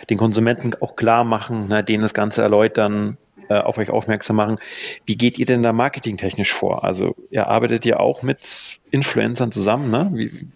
den 0.09 0.17
Konsumenten 0.17 0.73
auch 0.79 0.95
klar 0.95 1.23
machen, 1.23 1.65
na, 1.67 1.81
denen 1.81 2.03
das 2.03 2.13
Ganze 2.13 2.41
erläutern, 2.41 3.17
äh, 3.49 3.59
auf 3.59 3.77
euch 3.77 3.89
aufmerksam 3.89 4.37
machen. 4.37 4.59
Wie 5.05 5.17
geht 5.17 5.37
ihr 5.37 5.45
denn 5.45 5.63
da 5.63 5.73
marketingtechnisch 5.73 6.53
vor? 6.53 6.83
Also 6.83 7.15
ihr 7.29 7.47
arbeitet 7.47 7.85
ja 7.85 7.99
auch 7.99 8.21
mit 8.21 8.79
Influencern 8.91 9.51
zusammen, 9.51 9.89
ne? 9.89 10.09
Wie, 10.13 10.47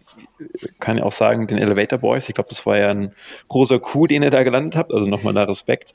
kann 0.80 0.98
ja 0.98 1.04
auch 1.04 1.12
sagen, 1.12 1.48
den 1.48 1.58
Elevator 1.58 2.00
Boys. 2.00 2.28
Ich 2.30 2.36
glaube, 2.36 2.50
das 2.50 2.66
war 2.66 2.78
ja 2.78 2.90
ein 2.90 3.14
großer 3.48 3.80
Coup, 3.80 4.08
den 4.08 4.24
ihr 4.24 4.30
da 4.30 4.44
gelandet 4.44 4.76
habt. 4.76 4.94
Also 4.94 5.08
nochmal 5.08 5.34
da 5.34 5.44
Respekt. 5.44 5.94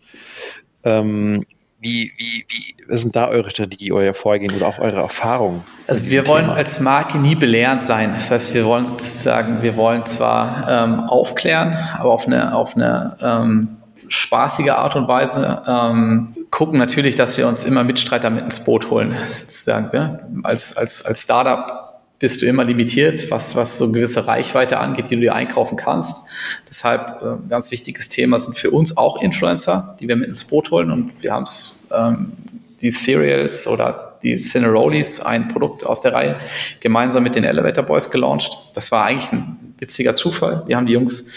Ähm, 0.84 1.44
wie, 1.80 2.12
wie, 2.18 2.44
wie 2.48 2.74
was 2.88 3.00
sind 3.00 3.16
da 3.16 3.28
eure 3.28 3.50
Strategie, 3.50 3.92
euer 3.92 4.14
Vorgehen 4.14 4.54
oder 4.54 4.68
auch 4.68 4.78
eure 4.78 5.00
Erfahrungen? 5.00 5.64
Also 5.90 6.06
wir 6.08 6.28
wollen 6.28 6.44
Thema? 6.44 6.56
als 6.56 6.78
Marke 6.78 7.18
nie 7.18 7.34
belehrend 7.34 7.82
sein. 7.82 8.12
Das 8.12 8.30
heißt, 8.30 8.54
wir 8.54 8.64
wollen 8.64 8.84
sozusagen, 8.84 9.60
wir 9.60 9.76
wollen 9.76 10.06
zwar 10.06 10.68
ähm, 10.68 11.00
aufklären, 11.00 11.76
aber 11.98 12.12
auf 12.12 12.28
eine, 12.28 12.54
auf 12.54 12.76
eine 12.76 13.16
ähm, 13.20 13.76
spaßige 14.06 14.70
Art 14.70 14.94
und 14.94 15.08
Weise. 15.08 15.62
Ähm, 15.66 16.32
gucken 16.52 16.78
natürlich, 16.78 17.16
dass 17.16 17.36
wir 17.38 17.48
uns 17.48 17.64
immer 17.64 17.82
Mitstreiter 17.82 18.30
mit 18.30 18.44
ins 18.44 18.60
Boot 18.60 18.88
holen. 18.88 19.16
Sozusagen, 19.26 19.90
ja? 19.92 20.20
Als, 20.44 20.76
als, 20.76 21.04
als 21.04 21.22
Startup 21.22 22.02
bist 22.20 22.40
du 22.40 22.46
immer 22.46 22.62
limitiert, 22.62 23.28
was, 23.32 23.56
was 23.56 23.76
so 23.76 23.90
gewisse 23.90 24.28
Reichweite 24.28 24.78
angeht, 24.78 25.10
die 25.10 25.16
du 25.16 25.22
dir 25.22 25.34
einkaufen 25.34 25.74
kannst. 25.76 26.22
Deshalb 26.68 27.20
äh, 27.20 27.48
ganz 27.48 27.72
wichtiges 27.72 28.08
Thema 28.08 28.38
sind 28.38 28.56
für 28.56 28.70
uns 28.70 28.96
auch 28.96 29.20
Influencer, 29.20 29.96
die 29.98 30.06
wir 30.06 30.14
mit 30.14 30.28
ins 30.28 30.44
Boot 30.44 30.70
holen. 30.70 30.92
Und 30.92 31.20
wir 31.20 31.32
haben 31.32 31.42
es, 31.42 31.80
ähm, 31.90 32.34
die 32.80 32.90
Cereals 32.90 33.66
oder 33.66 34.09
die 34.22 34.40
Cinerolis, 34.40 35.20
ein 35.20 35.48
Produkt 35.48 35.84
aus 35.84 36.00
der 36.00 36.12
Reihe, 36.12 36.36
gemeinsam 36.80 37.22
mit 37.22 37.34
den 37.34 37.44
Elevator 37.44 37.84
Boys 37.84 38.10
gelauncht. 38.10 38.58
Das 38.74 38.92
war 38.92 39.04
eigentlich 39.04 39.32
ein 39.32 39.74
witziger 39.78 40.14
Zufall. 40.14 40.62
Wir 40.66 40.76
haben 40.76 40.86
die 40.86 40.92
Jungs 40.92 41.32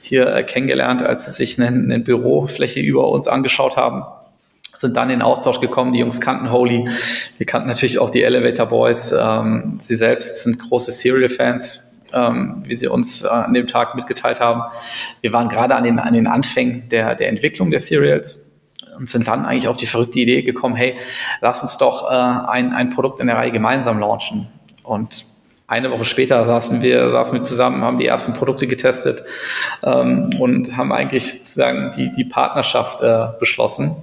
hier 0.00 0.32
äh, 0.32 0.44
kennengelernt, 0.44 1.02
als 1.02 1.26
sie 1.26 1.32
sich 1.32 1.60
eine, 1.60 1.68
eine 1.68 1.98
Bürofläche 1.98 2.80
über 2.80 3.08
uns 3.08 3.28
angeschaut 3.28 3.76
haben 3.76 4.04
sind 4.78 4.96
dann 4.96 5.10
in 5.10 5.22
Austausch 5.22 5.60
gekommen. 5.60 5.92
Die 5.92 5.98
Jungs 5.98 6.20
kannten 6.20 6.52
Holy. 6.52 6.88
Wir 7.36 7.46
kannten 7.46 7.66
natürlich 7.66 7.98
auch 7.98 8.10
die 8.10 8.22
Elevator 8.22 8.66
Boys. 8.66 9.12
Ähm, 9.12 9.78
sie 9.80 9.96
selbst 9.96 10.44
sind 10.44 10.60
große 10.60 10.92
Serial-Fans, 10.92 11.98
ähm, 12.12 12.62
wie 12.64 12.76
sie 12.76 12.86
uns 12.86 13.24
äh, 13.24 13.28
an 13.28 13.54
dem 13.54 13.66
Tag 13.66 13.96
mitgeteilt 13.96 14.38
haben. 14.38 14.62
Wir 15.20 15.32
waren 15.32 15.48
gerade 15.48 15.74
an 15.74 15.82
den, 15.82 15.98
an 15.98 16.14
den 16.14 16.28
Anfängen 16.28 16.88
der, 16.90 17.16
der 17.16 17.28
Entwicklung 17.28 17.72
der 17.72 17.80
Serials 17.80 18.47
und 18.98 19.08
sind 19.08 19.28
dann 19.28 19.46
eigentlich 19.46 19.68
auf 19.68 19.76
die 19.76 19.86
verrückte 19.86 20.18
Idee 20.18 20.42
gekommen, 20.42 20.74
hey, 20.74 20.96
lass 21.40 21.62
uns 21.62 21.78
doch 21.78 22.10
äh, 22.10 22.14
ein, 22.14 22.72
ein 22.72 22.90
Produkt 22.90 23.20
in 23.20 23.26
der 23.26 23.36
Reihe 23.36 23.52
gemeinsam 23.52 23.98
launchen. 24.00 24.48
Und 24.82 25.26
eine 25.66 25.90
Woche 25.90 26.04
später 26.04 26.44
saßen 26.44 26.82
wir, 26.82 27.10
saßen 27.10 27.38
wir 27.38 27.44
zusammen, 27.44 27.82
haben 27.84 27.98
die 27.98 28.06
ersten 28.06 28.32
Produkte 28.32 28.66
getestet 28.66 29.22
ähm, 29.82 30.30
und 30.38 30.76
haben 30.76 30.92
eigentlich 30.92 31.32
sozusagen 31.32 31.92
die, 31.96 32.10
die 32.10 32.24
Partnerschaft 32.24 33.02
äh, 33.02 33.28
beschlossen 33.38 33.94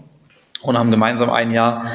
und 0.61 0.77
haben 0.77 0.91
gemeinsam 0.91 1.29
ein 1.29 1.51
Jahr 1.51 1.85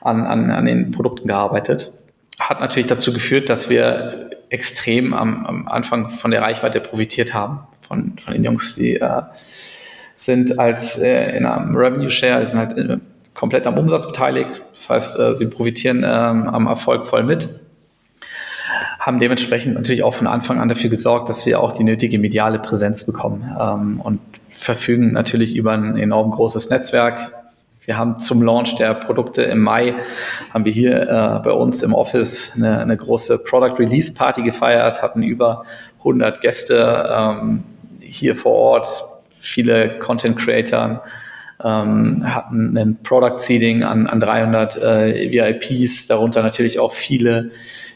an, 0.00 0.26
an, 0.26 0.50
an 0.50 0.64
den 0.64 0.92
Produkten 0.92 1.26
gearbeitet. 1.26 1.92
Hat 2.38 2.60
natürlich 2.60 2.86
dazu 2.86 3.12
geführt, 3.12 3.48
dass 3.48 3.68
wir 3.68 4.30
extrem 4.48 5.12
am, 5.12 5.44
am 5.44 5.68
Anfang 5.68 6.10
von 6.10 6.30
der 6.30 6.42
Reichweite 6.42 6.80
profitiert 6.80 7.34
haben, 7.34 7.66
von, 7.80 8.16
von 8.18 8.32
den 8.32 8.44
Jungs, 8.44 8.76
die 8.76 8.94
äh, 8.94 9.22
sind 10.16 10.58
als 10.58 10.98
äh, 10.98 11.36
in 11.36 11.46
einem 11.46 11.76
Revenue 11.76 12.10
Share, 12.10 12.44
sind 12.44 12.58
halt 12.58 12.76
äh, 12.76 12.98
komplett 13.34 13.66
am 13.66 13.78
Umsatz 13.78 14.06
beteiligt. 14.06 14.62
Das 14.70 14.90
heißt, 14.90 15.18
äh, 15.20 15.34
sie 15.34 15.46
profitieren 15.46 15.98
ähm, 15.98 16.48
am 16.48 16.66
Erfolg 16.66 17.06
voll 17.06 17.22
mit 17.22 17.48
haben 19.06 19.20
dementsprechend 19.20 19.74
natürlich 19.74 20.02
auch 20.02 20.14
von 20.14 20.26
Anfang 20.26 20.58
an 20.58 20.68
dafür 20.68 20.90
gesorgt, 20.90 21.28
dass 21.28 21.46
wir 21.46 21.60
auch 21.60 21.70
die 21.70 21.84
nötige 21.84 22.18
mediale 22.18 22.58
Präsenz 22.58 23.06
bekommen 23.06 23.48
ähm, 23.58 24.00
und 24.00 24.18
verfügen 24.50 25.12
natürlich 25.12 25.54
über 25.54 25.72
ein 25.72 25.96
enorm 25.96 26.32
großes 26.32 26.70
Netzwerk. 26.70 27.32
Wir 27.84 27.96
haben 27.96 28.18
zum 28.18 28.42
Launch 28.42 28.74
der 28.74 28.94
Produkte 28.94 29.42
im 29.42 29.60
Mai, 29.62 29.94
haben 30.52 30.64
wir 30.64 30.72
hier 30.72 31.02
äh, 31.02 31.40
bei 31.40 31.52
uns 31.52 31.82
im 31.82 31.94
Office 31.94 32.54
eine, 32.56 32.80
eine, 32.80 32.96
große 32.96 33.44
Product 33.44 33.78
Release 33.78 34.12
Party 34.12 34.42
gefeiert, 34.42 35.00
hatten 35.02 35.22
über 35.22 35.62
100 35.98 36.40
Gäste 36.40 37.08
ähm, 37.16 37.62
hier 38.00 38.34
vor 38.34 38.54
Ort, 38.54 39.04
viele 39.46 39.98
Content 39.98 40.38
Creatoren, 40.38 41.00
ähm, 41.64 42.22
hatten 42.26 42.76
ein 42.76 42.98
Product 43.02 43.38
Seeding 43.38 43.84
an, 43.84 44.06
an 44.06 44.20
300 44.20 44.76
äh, 44.76 45.30
VIPs, 45.30 46.06
darunter 46.06 46.42
natürlich 46.42 46.78
auch 46.78 46.92
viele, 46.92 47.50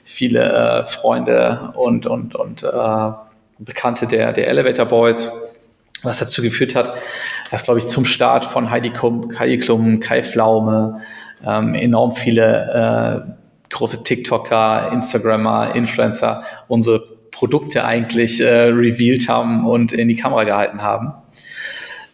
viele 0.04 0.42
äh, 0.42 0.84
Freunde 0.84 1.72
und, 1.74 2.06
und, 2.06 2.34
und 2.34 2.62
äh, 2.62 3.12
Bekannte 3.58 4.06
der, 4.06 4.32
der 4.32 4.48
Elevator 4.48 4.86
Boys, 4.86 5.58
was 6.02 6.18
dazu 6.18 6.40
geführt 6.40 6.74
hat, 6.74 6.94
dass, 7.50 7.64
glaube 7.64 7.78
ich, 7.78 7.86
zum 7.86 8.06
Start 8.06 8.46
von 8.46 8.70
Heidi 8.70 8.90
Klum, 8.90 9.38
Heidi 9.38 9.58
Klum 9.58 10.00
Kai 10.00 10.22
Pflaume, 10.22 11.00
ähm, 11.46 11.74
enorm 11.74 12.12
viele 12.12 13.26
äh, 13.28 13.74
große 13.74 14.02
TikToker, 14.02 14.90
Instagrammer, 14.92 15.74
Influencer 15.74 16.42
unsere 16.68 17.00
Produkte 17.30 17.84
eigentlich 17.84 18.40
äh, 18.40 18.64
revealed 18.64 19.28
haben 19.28 19.66
und 19.66 19.92
in 19.92 20.08
die 20.08 20.16
Kamera 20.16 20.44
gehalten 20.44 20.82
haben. 20.82 21.12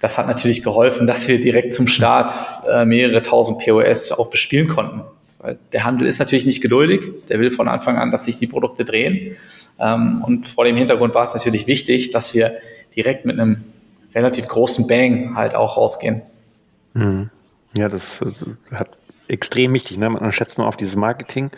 Das 0.01 0.19
hat 0.19 0.27
natürlich 0.27 0.63
geholfen, 0.63 1.07
dass 1.07 1.27
wir 1.27 1.41
direkt 1.41 1.73
zum 1.73 1.87
Start 1.87 2.31
äh, 2.71 2.85
mehrere 2.85 3.23
tausend 3.23 3.61
POS 3.61 4.13
auch 4.13 4.31
bespielen 4.31 4.69
konnten. 4.69 5.03
Weil 5.39 5.59
der 5.73 5.85
Handel 5.85 6.07
ist 6.07 6.19
natürlich 6.19 6.45
nicht 6.45 6.61
geduldig. 6.61 7.01
Der 7.29 7.41
will 7.41 7.51
von 7.51 7.69
Anfang 7.69 7.97
an, 7.97 8.11
dass 8.11 8.25
sich 8.25 8.37
die 8.37 8.47
Produkte 8.47 8.85
drehen. 8.85 9.37
Ähm, 9.79 10.23
und 10.25 10.49
vor 10.49 10.65
dem 10.65 10.77
Hintergrund 10.77 11.15
war 11.15 11.25
es 11.25 11.35
natürlich 11.35 11.67
wichtig, 11.67 12.11
dass 12.11 12.35
wir 12.35 12.57
direkt 12.95 13.25
mit 13.25 13.39
einem 13.39 13.65
relativ 14.15 14.49
großen 14.49 14.87
Bang 14.87 15.37
halt 15.37 15.55
auch 15.55 15.77
rausgehen. 15.77 16.23
Mhm. 16.95 17.31
Ja, 17.77 17.89
das, 17.89 18.21
das, 18.21 18.73
hat 18.73 18.91
extrem 19.29 19.73
wichtig. 19.73 19.99
Ne? 19.99 20.11
Man 20.11 20.33
schätzt 20.33 20.59
mal 20.59 20.67
auf 20.67 20.77
dieses 20.77 20.97
Marketing. 20.97 21.51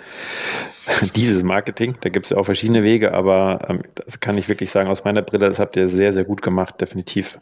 dieses 1.15 1.43
Marketing, 1.43 1.97
da 2.01 2.09
gibt 2.09 2.27
es 2.27 2.31
ja 2.31 2.39
auch 2.39 2.45
verschiedene 2.45 2.83
Wege, 2.83 3.13
aber 3.15 3.67
ähm, 3.69 3.83
das 3.95 4.21
kann 4.21 4.39
ich 4.39 4.49
wirklich 4.49 4.71
sagen, 4.71 4.89
aus 4.89 5.05
meiner 5.05 5.23
Brille, 5.23 5.47
das 5.49 5.59
habt 5.59 5.77
ihr 5.77 5.89
sehr, 5.89 6.13
sehr 6.13 6.25
gut 6.25 6.43
gemacht, 6.43 6.81
definitiv. 6.81 7.39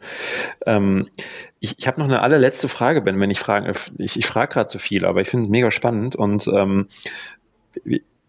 Ähm, 0.65 1.07
ich 1.59 1.75
ich 1.77 1.87
habe 1.87 1.99
noch 1.99 2.07
eine 2.07 2.21
allerletzte 2.21 2.67
Frage, 2.67 3.01
Ben, 3.01 3.19
wenn 3.19 3.31
ich 3.31 3.39
frage, 3.39 3.73
ich, 3.97 4.17
ich 4.17 4.27
frage 4.27 4.53
gerade 4.53 4.69
zu 4.69 4.79
viel, 4.79 5.05
aber 5.05 5.21
ich 5.21 5.29
finde 5.29 5.45
es 5.45 5.49
mega 5.49 5.71
spannend 5.71 6.15
und 6.15 6.47
ähm, 6.47 6.87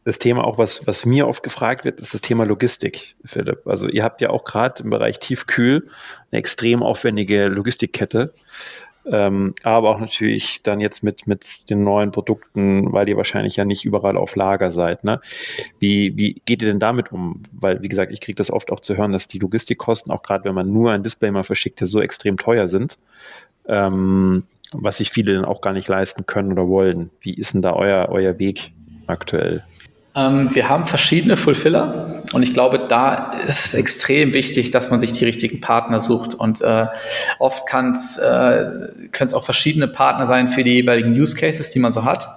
das 0.05 0.19
Thema 0.19 0.45
auch, 0.45 0.57
was, 0.57 0.87
was 0.87 1.05
mir 1.05 1.29
oft 1.29 1.43
gefragt 1.43 1.85
wird, 1.85 2.01
ist 2.01 2.15
das 2.15 2.23
Thema 2.23 2.45
Logistik, 2.47 3.15
Philipp. 3.25 3.67
Also 3.67 3.89
ihr 3.89 4.03
habt 4.03 4.23
ja 4.23 4.31
auch 4.31 4.45
gerade 4.45 4.83
im 4.83 4.91
Bereich 4.91 5.19
Tiefkühl 5.19 5.91
eine 6.31 6.39
extrem 6.39 6.83
aufwendige 6.83 7.49
Logistikkette 7.49 8.33
ähm, 9.11 9.55
aber 9.63 9.91
auch 9.91 10.01
natürlich 10.01 10.63
dann 10.63 10.81
jetzt 10.81 11.03
mit, 11.03 11.27
mit 11.27 11.71
den 11.71 11.83
neuen 11.85 12.11
Produkten, 12.11 12.93
weil 12.93 13.09
ihr 13.09 13.17
wahrscheinlich 13.17 13.57
ja 13.57 13.65
nicht 13.65 13.85
überall 13.85 14.17
auf 14.17 14.37
Lager 14.37 14.71
seid. 14.71 15.05
Ne? 15.05 15.21
Wie, 15.79 16.17
wie 16.17 16.43
geht 16.45 16.63
ihr 16.63 16.69
denn 16.69 16.79
damit 16.79 17.13
um? 17.13 17.43
Weil, 17.53 17.83
wie 17.83 17.89
gesagt, 17.89 18.13
ich 18.13 18.21
kriege 18.21 18.37
das 18.37 18.51
oft 18.51 18.71
auch 18.71 18.81
zu 18.81 18.97
hören, 18.97 19.13
dass 19.13 19.27
die 19.27 19.39
Logistikkosten, 19.39 20.13
auch 20.13 20.23
gerade 20.23 20.45
wenn 20.45 20.55
man 20.55 20.73
nur 20.73 20.93
ein 20.93 21.03
Display 21.03 21.31
mal 21.31 21.45
verschickt, 21.45 21.81
ja 21.81 21.87
so 21.87 22.01
extrem 22.01 22.37
teuer 22.37 22.69
sind, 22.69 22.99
ähm, 23.67 24.45
was 24.73 24.99
sich 24.99 25.11
viele 25.11 25.35
dann 25.35 25.45
auch 25.45 25.61
gar 25.61 25.73
nicht 25.73 25.89
leisten 25.89 26.27
können 26.27 26.53
oder 26.53 26.69
wollen. 26.69 27.11
Wie 27.21 27.35
ist 27.35 27.55
denn 27.55 27.63
da 27.63 27.73
euer, 27.73 28.09
euer 28.11 28.39
Weg 28.39 28.73
aktuell? 29.07 29.65
Ähm, 30.19 30.55
wir 30.55 30.69
haben 30.69 30.87
verschiedene 30.87 31.37
Fulfiller 31.37 32.23
und 32.33 32.43
ich 32.43 32.53
glaube, 32.53 32.81
da 32.89 33.33
ist 33.47 33.67
es 33.67 33.75
extrem 33.75 34.35
wichtig, 34.35 34.71
dass 34.71 34.91
man 34.91 34.99
sich 34.99 35.13
die 35.13 35.25
richtigen 35.25 35.61
Partner 35.61 36.01
sucht. 36.01 36.35
Und 36.35 36.61
äh, 36.61 36.87
oft 37.39 37.63
äh, 37.63 37.69
können 37.69 37.93
es 37.93 39.35
auch 39.35 39.45
verschiedene 39.45 39.87
Partner 39.87 40.27
sein 40.27 40.49
für 40.49 40.65
die 40.65 40.75
jeweiligen 40.75 41.13
Use 41.13 41.37
Cases, 41.37 41.71
die 41.71 41.79
man 41.79 41.93
so 41.93 42.05
hat. 42.05 42.29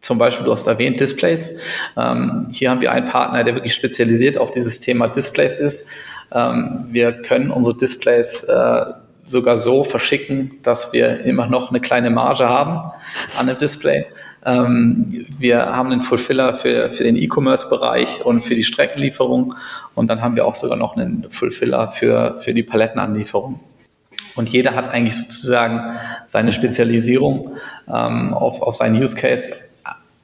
zum 0.00 0.18
Beispiel, 0.18 0.44
du 0.44 0.52
hast 0.52 0.66
erwähnt, 0.66 1.00
Displays. 1.00 1.60
Ähm, 1.96 2.48
hier 2.50 2.70
haben 2.70 2.80
wir 2.80 2.92
einen 2.92 3.06
Partner, 3.06 3.44
der 3.44 3.54
wirklich 3.54 3.74
spezialisiert 3.74 4.36
auf 4.36 4.50
dieses 4.50 4.80
Thema 4.80 5.08
Displays 5.08 5.58
ist. 5.58 5.88
Ähm, 6.32 6.88
wir 6.90 7.12
können 7.22 7.50
unsere 7.50 7.76
Displays 7.76 8.42
äh, 8.44 8.84
sogar 9.24 9.56
so 9.56 9.84
verschicken, 9.84 10.58
dass 10.62 10.92
wir 10.92 11.24
immer 11.24 11.46
noch 11.46 11.70
eine 11.70 11.80
kleine 11.80 12.10
Marge 12.10 12.48
haben 12.48 12.90
an 13.38 13.46
dem 13.46 13.58
Display. 13.58 14.06
Ähm, 14.44 15.26
wir 15.38 15.66
haben 15.74 15.90
einen 15.90 16.02
Fulfiller 16.02 16.52
für, 16.52 16.90
für 16.90 17.04
den 17.04 17.16
E-Commerce-Bereich 17.16 18.24
und 18.24 18.44
für 18.44 18.54
die 18.54 18.64
Streckenlieferung. 18.64 19.54
Und 19.94 20.08
dann 20.08 20.20
haben 20.22 20.36
wir 20.36 20.46
auch 20.46 20.54
sogar 20.54 20.76
noch 20.76 20.96
einen 20.96 21.26
Fulfiller 21.30 21.88
für, 21.88 22.36
für 22.38 22.52
die 22.52 22.62
Palettenanlieferung. 22.62 23.60
Und 24.36 24.50
jeder 24.50 24.74
hat 24.74 24.88
eigentlich 24.88 25.16
sozusagen 25.16 25.96
seine 26.26 26.52
Spezialisierung 26.52 27.56
ähm, 27.88 28.34
auf, 28.34 28.62
auf 28.62 28.74
seinen 28.74 29.00
Use 29.00 29.16
Case. 29.16 29.54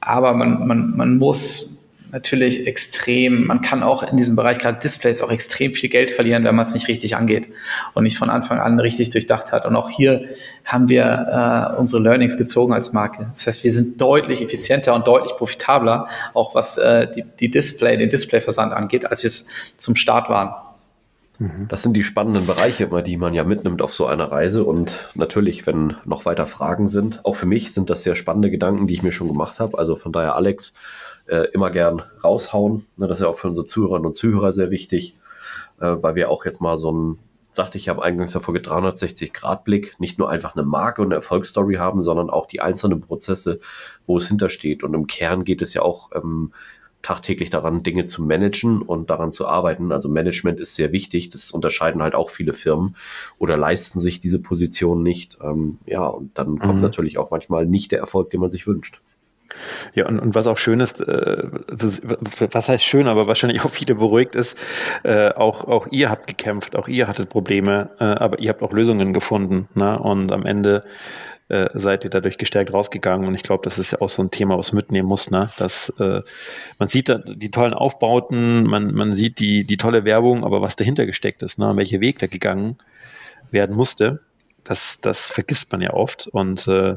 Aber 0.01 0.33
man, 0.33 0.67
man, 0.67 0.97
man 0.97 1.17
muss 1.17 1.80
natürlich 2.11 2.67
extrem, 2.67 3.47
man 3.47 3.61
kann 3.61 3.83
auch 3.83 4.03
in 4.03 4.17
diesem 4.17 4.35
Bereich 4.35 4.57
gerade 4.57 4.79
Displays 4.79 5.21
auch 5.21 5.31
extrem 5.31 5.73
viel 5.73 5.89
Geld 5.89 6.11
verlieren, 6.11 6.43
wenn 6.43 6.55
man 6.55 6.65
es 6.65 6.73
nicht 6.73 6.87
richtig 6.87 7.15
angeht 7.15 7.49
und 7.93 8.03
nicht 8.03 8.17
von 8.17 8.29
Anfang 8.29 8.59
an 8.59 8.79
richtig 8.79 9.09
durchdacht 9.09 9.51
hat. 9.51 9.65
Und 9.65 9.75
auch 9.75 9.89
hier 9.89 10.25
haben 10.65 10.89
wir 10.89 11.73
äh, 11.75 11.79
unsere 11.79 12.01
Learnings 12.01 12.37
gezogen 12.37 12.73
als 12.73 12.93
Marke. 12.93 13.27
Das 13.31 13.47
heißt, 13.47 13.63
wir 13.63 13.71
sind 13.71 13.99
deutlich 13.99 14.41
effizienter 14.41 14.93
und 14.93 15.07
deutlich 15.07 15.33
profitabler, 15.35 16.07
auch 16.33 16.55
was 16.55 16.77
äh, 16.77 17.09
die, 17.09 17.23
die 17.39 17.51
Display, 17.51 17.97
den 17.97 18.09
Displayversand 18.09 18.73
angeht, 18.73 19.05
als 19.05 19.23
wir 19.23 19.27
es 19.27 19.47
zum 19.77 19.95
Start 19.95 20.29
waren. 20.29 20.53
Mhm. 21.41 21.67
Das 21.69 21.81
sind 21.81 21.93
die 21.93 22.03
spannenden 22.03 22.45
Bereiche 22.45 22.83
immer, 22.83 23.01
die 23.01 23.17
man 23.17 23.33
ja 23.33 23.43
mitnimmt 23.43 23.81
auf 23.81 23.93
so 23.93 24.05
einer 24.05 24.31
Reise. 24.31 24.63
Und 24.63 25.09
natürlich, 25.15 25.65
wenn 25.65 25.95
noch 26.05 26.25
weiter 26.25 26.45
Fragen 26.45 26.87
sind, 26.87 27.25
auch 27.25 27.35
für 27.35 27.47
mich 27.47 27.73
sind 27.73 27.89
das 27.89 28.03
sehr 28.03 28.13
spannende 28.13 28.51
Gedanken, 28.51 28.85
die 28.85 28.93
ich 28.93 29.01
mir 29.01 29.11
schon 29.11 29.27
gemacht 29.27 29.59
habe. 29.59 29.79
Also 29.79 29.95
von 29.95 30.11
daher, 30.11 30.35
Alex, 30.35 30.73
äh, 31.31 31.47
immer 31.53 31.71
gern 31.71 32.01
raushauen. 32.23 32.85
Ne, 32.97 33.07
das 33.07 33.19
ist 33.19 33.23
ja 33.23 33.29
auch 33.29 33.37
für 33.37 33.47
unsere 33.47 33.65
Zuhörerinnen 33.65 34.05
und 34.05 34.15
Zuhörer 34.15 34.51
sehr 34.51 34.69
wichtig, 34.69 35.17
äh, 35.79 35.95
weil 36.01 36.15
wir 36.15 36.29
auch 36.29 36.45
jetzt 36.45 36.61
mal 36.61 36.77
so 36.77 36.91
ein, 36.91 37.19
sagte 37.49 37.77
ich, 37.77 37.89
habe 37.89 38.03
eingangs 38.03 38.33
der 38.33 38.41
Folge 38.41 38.59
360-Grad-Blick, 38.59 39.99
nicht 39.99 40.19
nur 40.19 40.29
einfach 40.29 40.55
eine 40.55 40.65
Marke 40.65 41.01
und 41.01 41.07
eine 41.07 41.15
Erfolgsstory 41.15 41.75
haben, 41.75 42.01
sondern 42.01 42.29
auch 42.29 42.45
die 42.45 42.61
einzelnen 42.61 43.01
Prozesse, 43.01 43.59
wo 44.05 44.17
es 44.17 44.27
hintersteht. 44.27 44.83
Und 44.83 44.93
im 44.93 45.07
Kern 45.07 45.43
geht 45.43 45.61
es 45.61 45.73
ja 45.73 45.81
auch 45.81 46.11
ähm, 46.13 46.53
tagtäglich 47.01 47.49
daran, 47.49 47.83
Dinge 47.83 48.05
zu 48.05 48.23
managen 48.23 48.81
und 48.81 49.09
daran 49.09 49.31
zu 49.31 49.47
arbeiten. 49.47 49.91
Also 49.91 50.09
Management 50.09 50.59
ist 50.59 50.75
sehr 50.75 50.91
wichtig. 50.91 51.29
Das 51.29 51.51
unterscheiden 51.51 52.01
halt 52.01 52.13
auch 52.13 52.29
viele 52.29 52.53
Firmen 52.53 52.95
oder 53.39 53.57
leisten 53.57 53.99
sich 53.99 54.19
diese 54.19 54.39
Position 54.39 55.01
nicht. 55.01 55.37
Ähm, 55.41 55.79
ja, 55.85 56.05
und 56.05 56.37
dann 56.37 56.59
kommt 56.59 56.75
mhm. 56.75 56.81
natürlich 56.81 57.17
auch 57.17 57.31
manchmal 57.31 57.65
nicht 57.65 57.91
der 57.91 57.99
Erfolg, 57.99 58.29
den 58.29 58.41
man 58.41 58.49
sich 58.49 58.67
wünscht. 58.67 59.01
Ja, 59.95 60.07
und, 60.07 60.19
und 60.19 60.35
was 60.35 60.47
auch 60.47 60.57
schön 60.57 60.79
ist, 60.79 61.01
äh, 61.01 61.43
das, 61.67 62.01
was 62.03 62.69
heißt 62.69 62.83
schön, 62.83 63.07
aber 63.07 63.27
wahrscheinlich 63.27 63.63
auch 63.63 63.71
viele 63.71 63.95
beruhigt 63.95 64.35
ist, 64.35 64.57
äh, 65.03 65.29
auch, 65.29 65.65
auch 65.65 65.87
ihr 65.91 66.09
habt 66.09 66.27
gekämpft, 66.27 66.75
auch 66.75 66.87
ihr 66.87 67.07
hattet 67.07 67.29
Probleme, 67.29 67.89
äh, 67.99 68.03
aber 68.03 68.39
ihr 68.39 68.49
habt 68.49 68.61
auch 68.61 68.73
Lösungen 68.73 69.13
gefunden. 69.13 69.67
Ne? 69.75 69.97
Und 69.99 70.31
am 70.31 70.45
Ende 70.45 70.81
äh, 71.51 71.69
seid 71.73 72.05
ihr 72.05 72.09
dadurch 72.09 72.37
gestärkt 72.37 72.71
rausgegangen. 72.71 73.27
Und 73.27 73.35
ich 73.35 73.43
glaube, 73.43 73.63
das 73.65 73.77
ist 73.77 73.91
ja 73.91 73.99
auch 73.99 74.09
so 74.09 74.23
ein 74.23 74.31
Thema, 74.31 74.57
was 74.57 74.71
mitnehmen 74.71 75.07
muss, 75.07 75.29
ne? 75.31 75.49
dass 75.57 75.89
äh, 75.99 76.21
man 76.79 76.87
sieht 76.87 77.09
da 77.09 77.17
die 77.17 77.51
tollen 77.51 77.73
Aufbauten, 77.73 78.63
man, 78.63 78.93
man 78.93 79.15
sieht 79.15 79.39
die, 79.39 79.65
die 79.65 79.77
tolle 79.77 80.05
Werbung, 80.05 80.45
aber 80.45 80.61
was 80.61 80.77
dahinter 80.77 81.05
gesteckt 81.05 81.43
ist, 81.43 81.59
ne? 81.59 81.75
welcher 81.75 81.99
Weg 81.99 82.19
da 82.19 82.27
gegangen 82.27 82.77
werden 83.51 83.75
musste, 83.75 84.21
das, 84.63 85.01
das 85.01 85.29
vergisst 85.29 85.71
man 85.73 85.81
ja 85.81 85.91
oft. 85.91 86.27
Und 86.27 86.69
äh, 86.69 86.95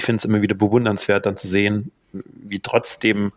ich 0.00 0.04
finde 0.06 0.16
es 0.16 0.24
immer 0.24 0.40
wieder 0.40 0.54
bewundernswert, 0.54 1.26
dann 1.26 1.36
zu 1.36 1.46
sehen, 1.46 1.92
wie 2.12 2.60
trotzdem 2.60 3.32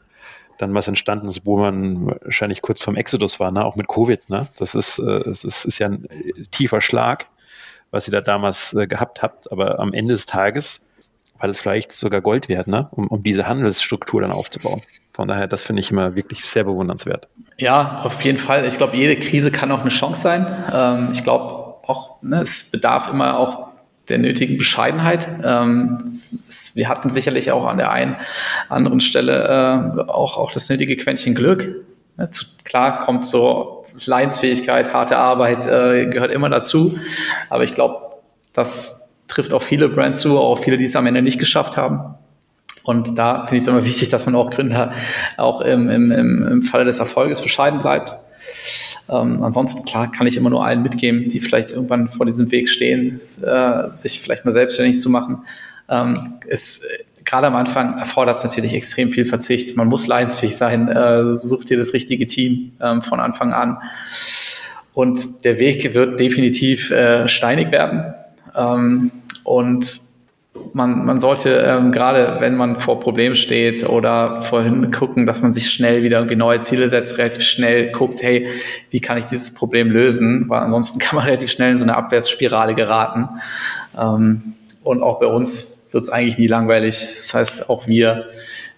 dann 0.57 0.73
was 0.73 0.87
entstanden 0.87 1.27
ist, 1.27 1.45
wo 1.45 1.57
man 1.57 2.07
wahrscheinlich 2.21 2.61
kurz 2.61 2.81
vorm 2.81 2.95
Exodus 2.95 3.37
war, 3.41 3.51
ne? 3.51 3.65
auch 3.65 3.75
mit 3.75 3.89
Covid. 3.89 4.29
Ne? 4.29 4.47
Das, 4.57 4.75
ist, 4.75 4.97
äh, 4.97 5.23
das 5.25 5.43
ist 5.43 5.79
ja 5.79 5.87
ein 5.87 6.05
äh, 6.05 6.45
tiefer 6.51 6.79
Schlag, 6.79 7.27
was 7.91 8.07
ihr 8.07 8.13
da 8.13 8.21
damals 8.21 8.73
äh, 8.73 8.87
gehabt 8.87 9.21
habt. 9.21 9.51
Aber 9.51 9.79
am 9.79 9.91
Ende 9.91 10.13
des 10.13 10.25
Tages 10.25 10.79
war 11.37 11.49
das 11.49 11.59
vielleicht 11.59 11.91
sogar 11.91 12.21
Gold 12.21 12.47
wert, 12.47 12.67
ne? 12.67 12.87
um, 12.91 13.09
um 13.09 13.23
diese 13.23 13.45
Handelsstruktur 13.45 14.21
dann 14.21 14.31
aufzubauen. 14.31 14.81
Von 15.11 15.27
daher, 15.27 15.47
das 15.47 15.63
finde 15.63 15.81
ich 15.81 15.91
immer 15.91 16.15
wirklich 16.15 16.45
sehr 16.45 16.63
bewundernswert. 16.63 17.27
Ja, 17.57 18.03
auf 18.03 18.23
jeden 18.23 18.37
Fall. 18.37 18.65
Ich 18.65 18.77
glaube, 18.77 18.95
jede 18.95 19.19
Krise 19.19 19.51
kann 19.51 19.69
auch 19.73 19.81
eine 19.81 19.89
Chance 19.89 20.21
sein. 20.21 20.47
Ähm, 20.73 21.09
ich 21.11 21.23
glaube 21.23 21.75
auch, 21.83 22.21
ne, 22.21 22.41
es 22.41 22.71
bedarf 22.71 23.09
immer 23.09 23.37
auch 23.37 23.72
der 24.09 24.17
nötigen 24.17 24.57
Bescheidenheit. 24.57 25.27
Ähm, 25.43 26.21
es, 26.47 26.75
wir 26.75 26.89
hatten 26.89 27.09
sicherlich 27.09 27.51
auch 27.51 27.65
an 27.65 27.77
der 27.77 27.91
einen 27.91 28.15
anderen 28.69 28.99
Stelle 28.99 29.97
äh, 29.97 30.01
auch, 30.09 30.37
auch 30.37 30.51
das 30.51 30.69
nötige 30.69 30.97
Quäntchen 30.97 31.35
Glück. 31.35 31.83
Ja, 32.17 32.29
zu, 32.31 32.45
klar 32.63 32.99
kommt 32.99 33.25
so 33.25 33.85
Leidensfähigkeit, 34.05 34.93
harte 34.93 35.17
Arbeit 35.17 35.65
äh, 35.65 36.07
gehört 36.07 36.31
immer 36.31 36.49
dazu. 36.49 36.97
Aber 37.49 37.63
ich 37.63 37.73
glaube, 37.73 38.01
das 38.51 39.09
trifft 39.27 39.53
auf 39.53 39.63
viele 39.63 39.89
Brands 39.89 40.21
zu, 40.21 40.39
auch 40.39 40.59
viele, 40.59 40.77
die 40.77 40.85
es 40.85 40.95
am 40.95 41.05
Ende 41.05 41.21
nicht 41.21 41.39
geschafft 41.39 41.77
haben. 41.77 42.15
Und 42.83 43.17
da 43.17 43.45
finde 43.45 43.57
ich 43.57 43.63
es 43.63 43.67
immer 43.67 43.85
wichtig, 43.85 44.09
dass 44.09 44.25
man 44.25 44.35
auch 44.35 44.49
Gründer 44.49 44.93
auch 45.37 45.61
im, 45.61 45.89
im, 45.89 46.11
im 46.11 46.61
Falle 46.63 46.85
des 46.85 46.99
Erfolges 46.99 47.41
bescheiden 47.41 47.81
bleibt. 47.81 48.17
Ähm, 49.09 49.43
ansonsten, 49.43 49.85
klar, 49.85 50.11
kann 50.11 50.27
ich 50.27 50.37
immer 50.37 50.49
nur 50.49 50.65
allen 50.65 50.81
mitgeben, 50.81 51.29
die 51.29 51.39
vielleicht 51.39 51.71
irgendwann 51.71 52.07
vor 52.07 52.25
diesem 52.25 52.51
Weg 52.51 52.69
stehen, 52.69 53.19
äh, 53.43 53.91
sich 53.91 54.21
vielleicht 54.21 54.45
mal 54.45 54.51
selbstständig 54.51 54.99
zu 54.99 55.09
machen. 55.09 55.39
Ähm, 55.89 56.39
es, 56.47 56.81
gerade 57.25 57.47
am 57.47 57.55
Anfang 57.55 57.97
erfordert 57.97 58.37
es 58.37 58.43
natürlich 58.43 58.73
extrem 58.73 59.11
viel 59.11 59.25
Verzicht. 59.25 59.75
Man 59.75 59.87
muss 59.87 60.07
leidensfähig 60.07 60.55
sein, 60.55 60.87
äh, 60.87 61.33
sucht 61.35 61.69
dir 61.69 61.77
das 61.77 61.93
richtige 61.93 62.27
Team 62.27 62.73
ähm, 62.81 63.01
von 63.01 63.19
Anfang 63.19 63.53
an. 63.53 63.77
Und 64.93 65.43
der 65.43 65.59
Weg 65.59 65.93
wird 65.93 66.19
definitiv 66.19 66.91
äh, 66.91 67.27
steinig 67.27 67.71
werden. 67.71 68.13
Ähm, 68.55 69.11
und 69.43 70.01
man, 70.73 71.05
man 71.05 71.19
sollte 71.19 71.63
ähm, 71.65 71.91
gerade, 71.91 72.37
wenn 72.39 72.55
man 72.55 72.75
vor 72.75 72.99
Problemen 72.99 73.35
steht 73.35 73.87
oder 73.87 74.41
vorhin 74.41 74.91
gucken, 74.91 75.25
dass 75.25 75.41
man 75.43 75.53
sich 75.53 75.69
schnell 75.69 76.01
wieder 76.01 76.17
irgendwie 76.17 76.35
neue 76.35 76.61
Ziele 76.61 76.89
setzt, 76.89 77.17
relativ 77.19 77.43
schnell 77.43 77.91
guckt, 77.91 78.23
hey, 78.23 78.47
wie 78.89 78.99
kann 78.99 79.17
ich 79.17 79.25
dieses 79.25 79.53
Problem 79.53 79.91
lösen? 79.91 80.49
Weil 80.49 80.61
ansonsten 80.61 80.99
kann 80.99 81.17
man 81.17 81.25
relativ 81.25 81.51
schnell 81.51 81.71
in 81.71 81.77
so 81.77 81.83
eine 81.83 81.95
Abwärtsspirale 81.95 82.73
geraten. 82.73 83.29
Ähm, 83.97 84.53
und 84.83 85.03
auch 85.03 85.19
bei 85.19 85.27
uns 85.27 85.87
wird 85.91 86.03
es 86.03 86.09
eigentlich 86.09 86.39
nie 86.39 86.47
langweilig. 86.47 86.99
Das 86.99 87.33
heißt, 87.33 87.69
auch 87.69 87.87
wir, 87.87 88.27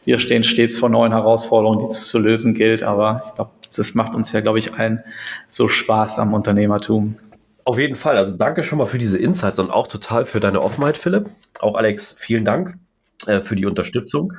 wir 0.04 0.20
stehen 0.20 0.44
stets 0.44 0.78
vor 0.78 0.90
neuen 0.90 1.14
Herausforderungen, 1.14 1.80
die 1.80 1.86
es 1.86 2.10
zu 2.10 2.20
lösen 2.20 2.54
gilt. 2.56 2.84
Aber 2.84 3.22
ich 3.26 3.34
glaube, 3.36 3.52
das 3.76 3.96
macht 3.96 4.16
uns 4.16 4.34
ja, 4.34 4.42
glaube 4.42 4.60
ich, 4.60 4.74
allen 4.74 5.02
so 5.48 5.70
Spaß 5.70 6.20
am 6.20 6.34
Unternehmertum. 6.34 7.16
Auf 7.66 7.80
jeden 7.80 7.96
Fall. 7.96 8.16
Also 8.16 8.38
danke 8.38 8.64
schon 8.64 8.78
mal 8.78 8.86
für 8.86 9.00
diese 9.00 9.18
Insights 9.18 9.58
und 9.58 9.72
auch 9.72 9.88
total 9.88 10.26
für 10.26 10.40
deine 10.40 10.62
Offenheit, 10.62 10.98
Philipp. 10.98 11.32
Auch 11.60 11.76
Alex, 11.76 12.16
vielen 12.18 12.46
Dank 12.46 12.78
äh, 13.26 13.42
für 13.42 13.56
die 13.56 13.66
Unterstützung. 13.66 14.34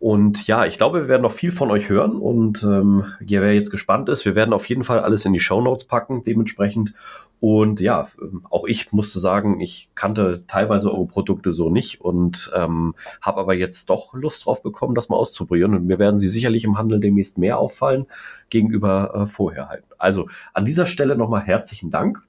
Und 0.00 0.46
ja, 0.48 0.66
ich 0.66 0.76
glaube, 0.76 1.02
wir 1.02 1.08
werden 1.08 1.22
noch 1.22 1.32
viel 1.32 1.52
von 1.52 1.70
euch 1.70 1.88
hören. 1.88 2.16
Und 2.16 2.64
ähm, 2.64 3.04
wer 3.20 3.54
jetzt 3.54 3.70
gespannt 3.70 4.08
ist, 4.08 4.24
wir 4.24 4.34
werden 4.34 4.52
auf 4.52 4.68
jeden 4.68 4.82
Fall 4.82 4.98
alles 4.98 5.24
in 5.24 5.32
die 5.32 5.40
Show 5.40 5.60
Notes 5.60 5.84
packen, 5.84 6.24
dementsprechend. 6.24 6.92
Und 7.38 7.80
ja, 7.80 8.08
ähm, 8.20 8.44
auch 8.50 8.66
ich 8.66 8.90
musste 8.90 9.20
sagen, 9.20 9.60
ich 9.60 9.88
kannte 9.94 10.42
teilweise 10.48 10.92
eure 10.92 11.06
Produkte 11.06 11.52
so 11.52 11.70
nicht 11.70 12.00
und 12.00 12.50
ähm, 12.54 12.96
habe 13.22 13.40
aber 13.40 13.54
jetzt 13.54 13.88
doch 13.90 14.12
Lust 14.12 14.44
drauf 14.44 14.60
bekommen, 14.60 14.96
das 14.96 15.08
mal 15.08 15.16
auszuprobieren. 15.16 15.72
Und 15.74 15.86
mir 15.86 16.00
werden 16.00 16.18
sie 16.18 16.28
sicherlich 16.28 16.64
im 16.64 16.76
Handel 16.76 16.98
demnächst 16.98 17.38
mehr 17.38 17.58
auffallen 17.58 18.06
gegenüber 18.50 19.14
äh, 19.14 19.26
vorher 19.28 19.68
halt. 19.68 19.84
Also 19.98 20.28
an 20.52 20.64
dieser 20.64 20.86
Stelle 20.86 21.16
nochmal 21.16 21.42
herzlichen 21.42 21.90
Dank. 21.90 22.22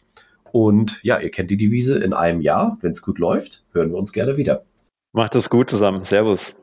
Und 0.51 1.03
ja, 1.03 1.19
ihr 1.19 1.31
kennt 1.31 1.51
die 1.51 1.57
Devise 1.57 1.97
in 1.97 2.13
einem 2.13 2.41
Jahr. 2.41 2.77
Wenn 2.81 2.91
es 2.91 3.01
gut 3.01 3.19
läuft, 3.19 3.63
hören 3.73 3.91
wir 3.91 3.97
uns 3.97 4.13
gerne 4.13 4.38
wieder. 4.38 4.63
Macht 5.13 5.36
es 5.36 5.49
gut 5.49 5.69
zusammen. 5.69 6.05
Servus. 6.05 6.55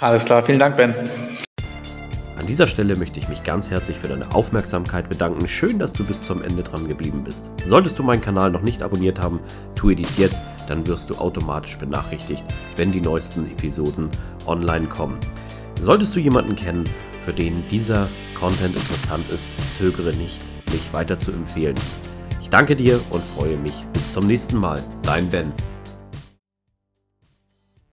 Alles 0.00 0.24
klar, 0.24 0.42
vielen 0.42 0.58
Dank, 0.58 0.76
Ben. 0.76 0.94
An 2.38 2.46
dieser 2.48 2.66
Stelle 2.66 2.96
möchte 2.96 3.20
ich 3.20 3.28
mich 3.28 3.44
ganz 3.44 3.70
herzlich 3.70 3.98
für 3.98 4.08
deine 4.08 4.34
Aufmerksamkeit 4.34 5.08
bedanken. 5.08 5.46
Schön, 5.46 5.78
dass 5.78 5.92
du 5.92 6.04
bis 6.04 6.24
zum 6.24 6.42
Ende 6.42 6.64
dran 6.64 6.88
geblieben 6.88 7.22
bist. 7.22 7.50
Solltest 7.62 7.98
du 7.98 8.02
meinen 8.02 8.20
Kanal 8.20 8.50
noch 8.50 8.62
nicht 8.62 8.82
abonniert 8.82 9.20
haben, 9.22 9.38
tue 9.76 9.94
dies 9.94 10.16
jetzt, 10.16 10.42
dann 10.66 10.84
wirst 10.88 11.10
du 11.10 11.14
automatisch 11.14 11.78
benachrichtigt, 11.78 12.42
wenn 12.74 12.90
die 12.90 13.00
neuesten 13.00 13.46
Episoden 13.46 14.10
online 14.46 14.88
kommen. 14.88 15.18
Solltest 15.80 16.16
du 16.16 16.20
jemanden 16.20 16.56
kennen, 16.56 16.82
für 17.24 17.32
den 17.32 17.62
dieser 17.68 18.08
Content 18.34 18.74
interessant 18.74 19.28
ist, 19.30 19.48
zögere 19.70 20.10
nicht, 20.16 20.40
mich 20.72 20.92
weiter 20.92 21.18
zu 21.18 21.30
empfehlen 21.30 21.76
danke 22.52 22.76
dir 22.76 23.00
und 23.10 23.22
freue 23.22 23.56
mich 23.56 23.74
bis 23.92 24.12
zum 24.12 24.26
nächsten 24.26 24.56
Mal. 24.56 24.80
Dein 25.02 25.28
Ben. 25.28 25.52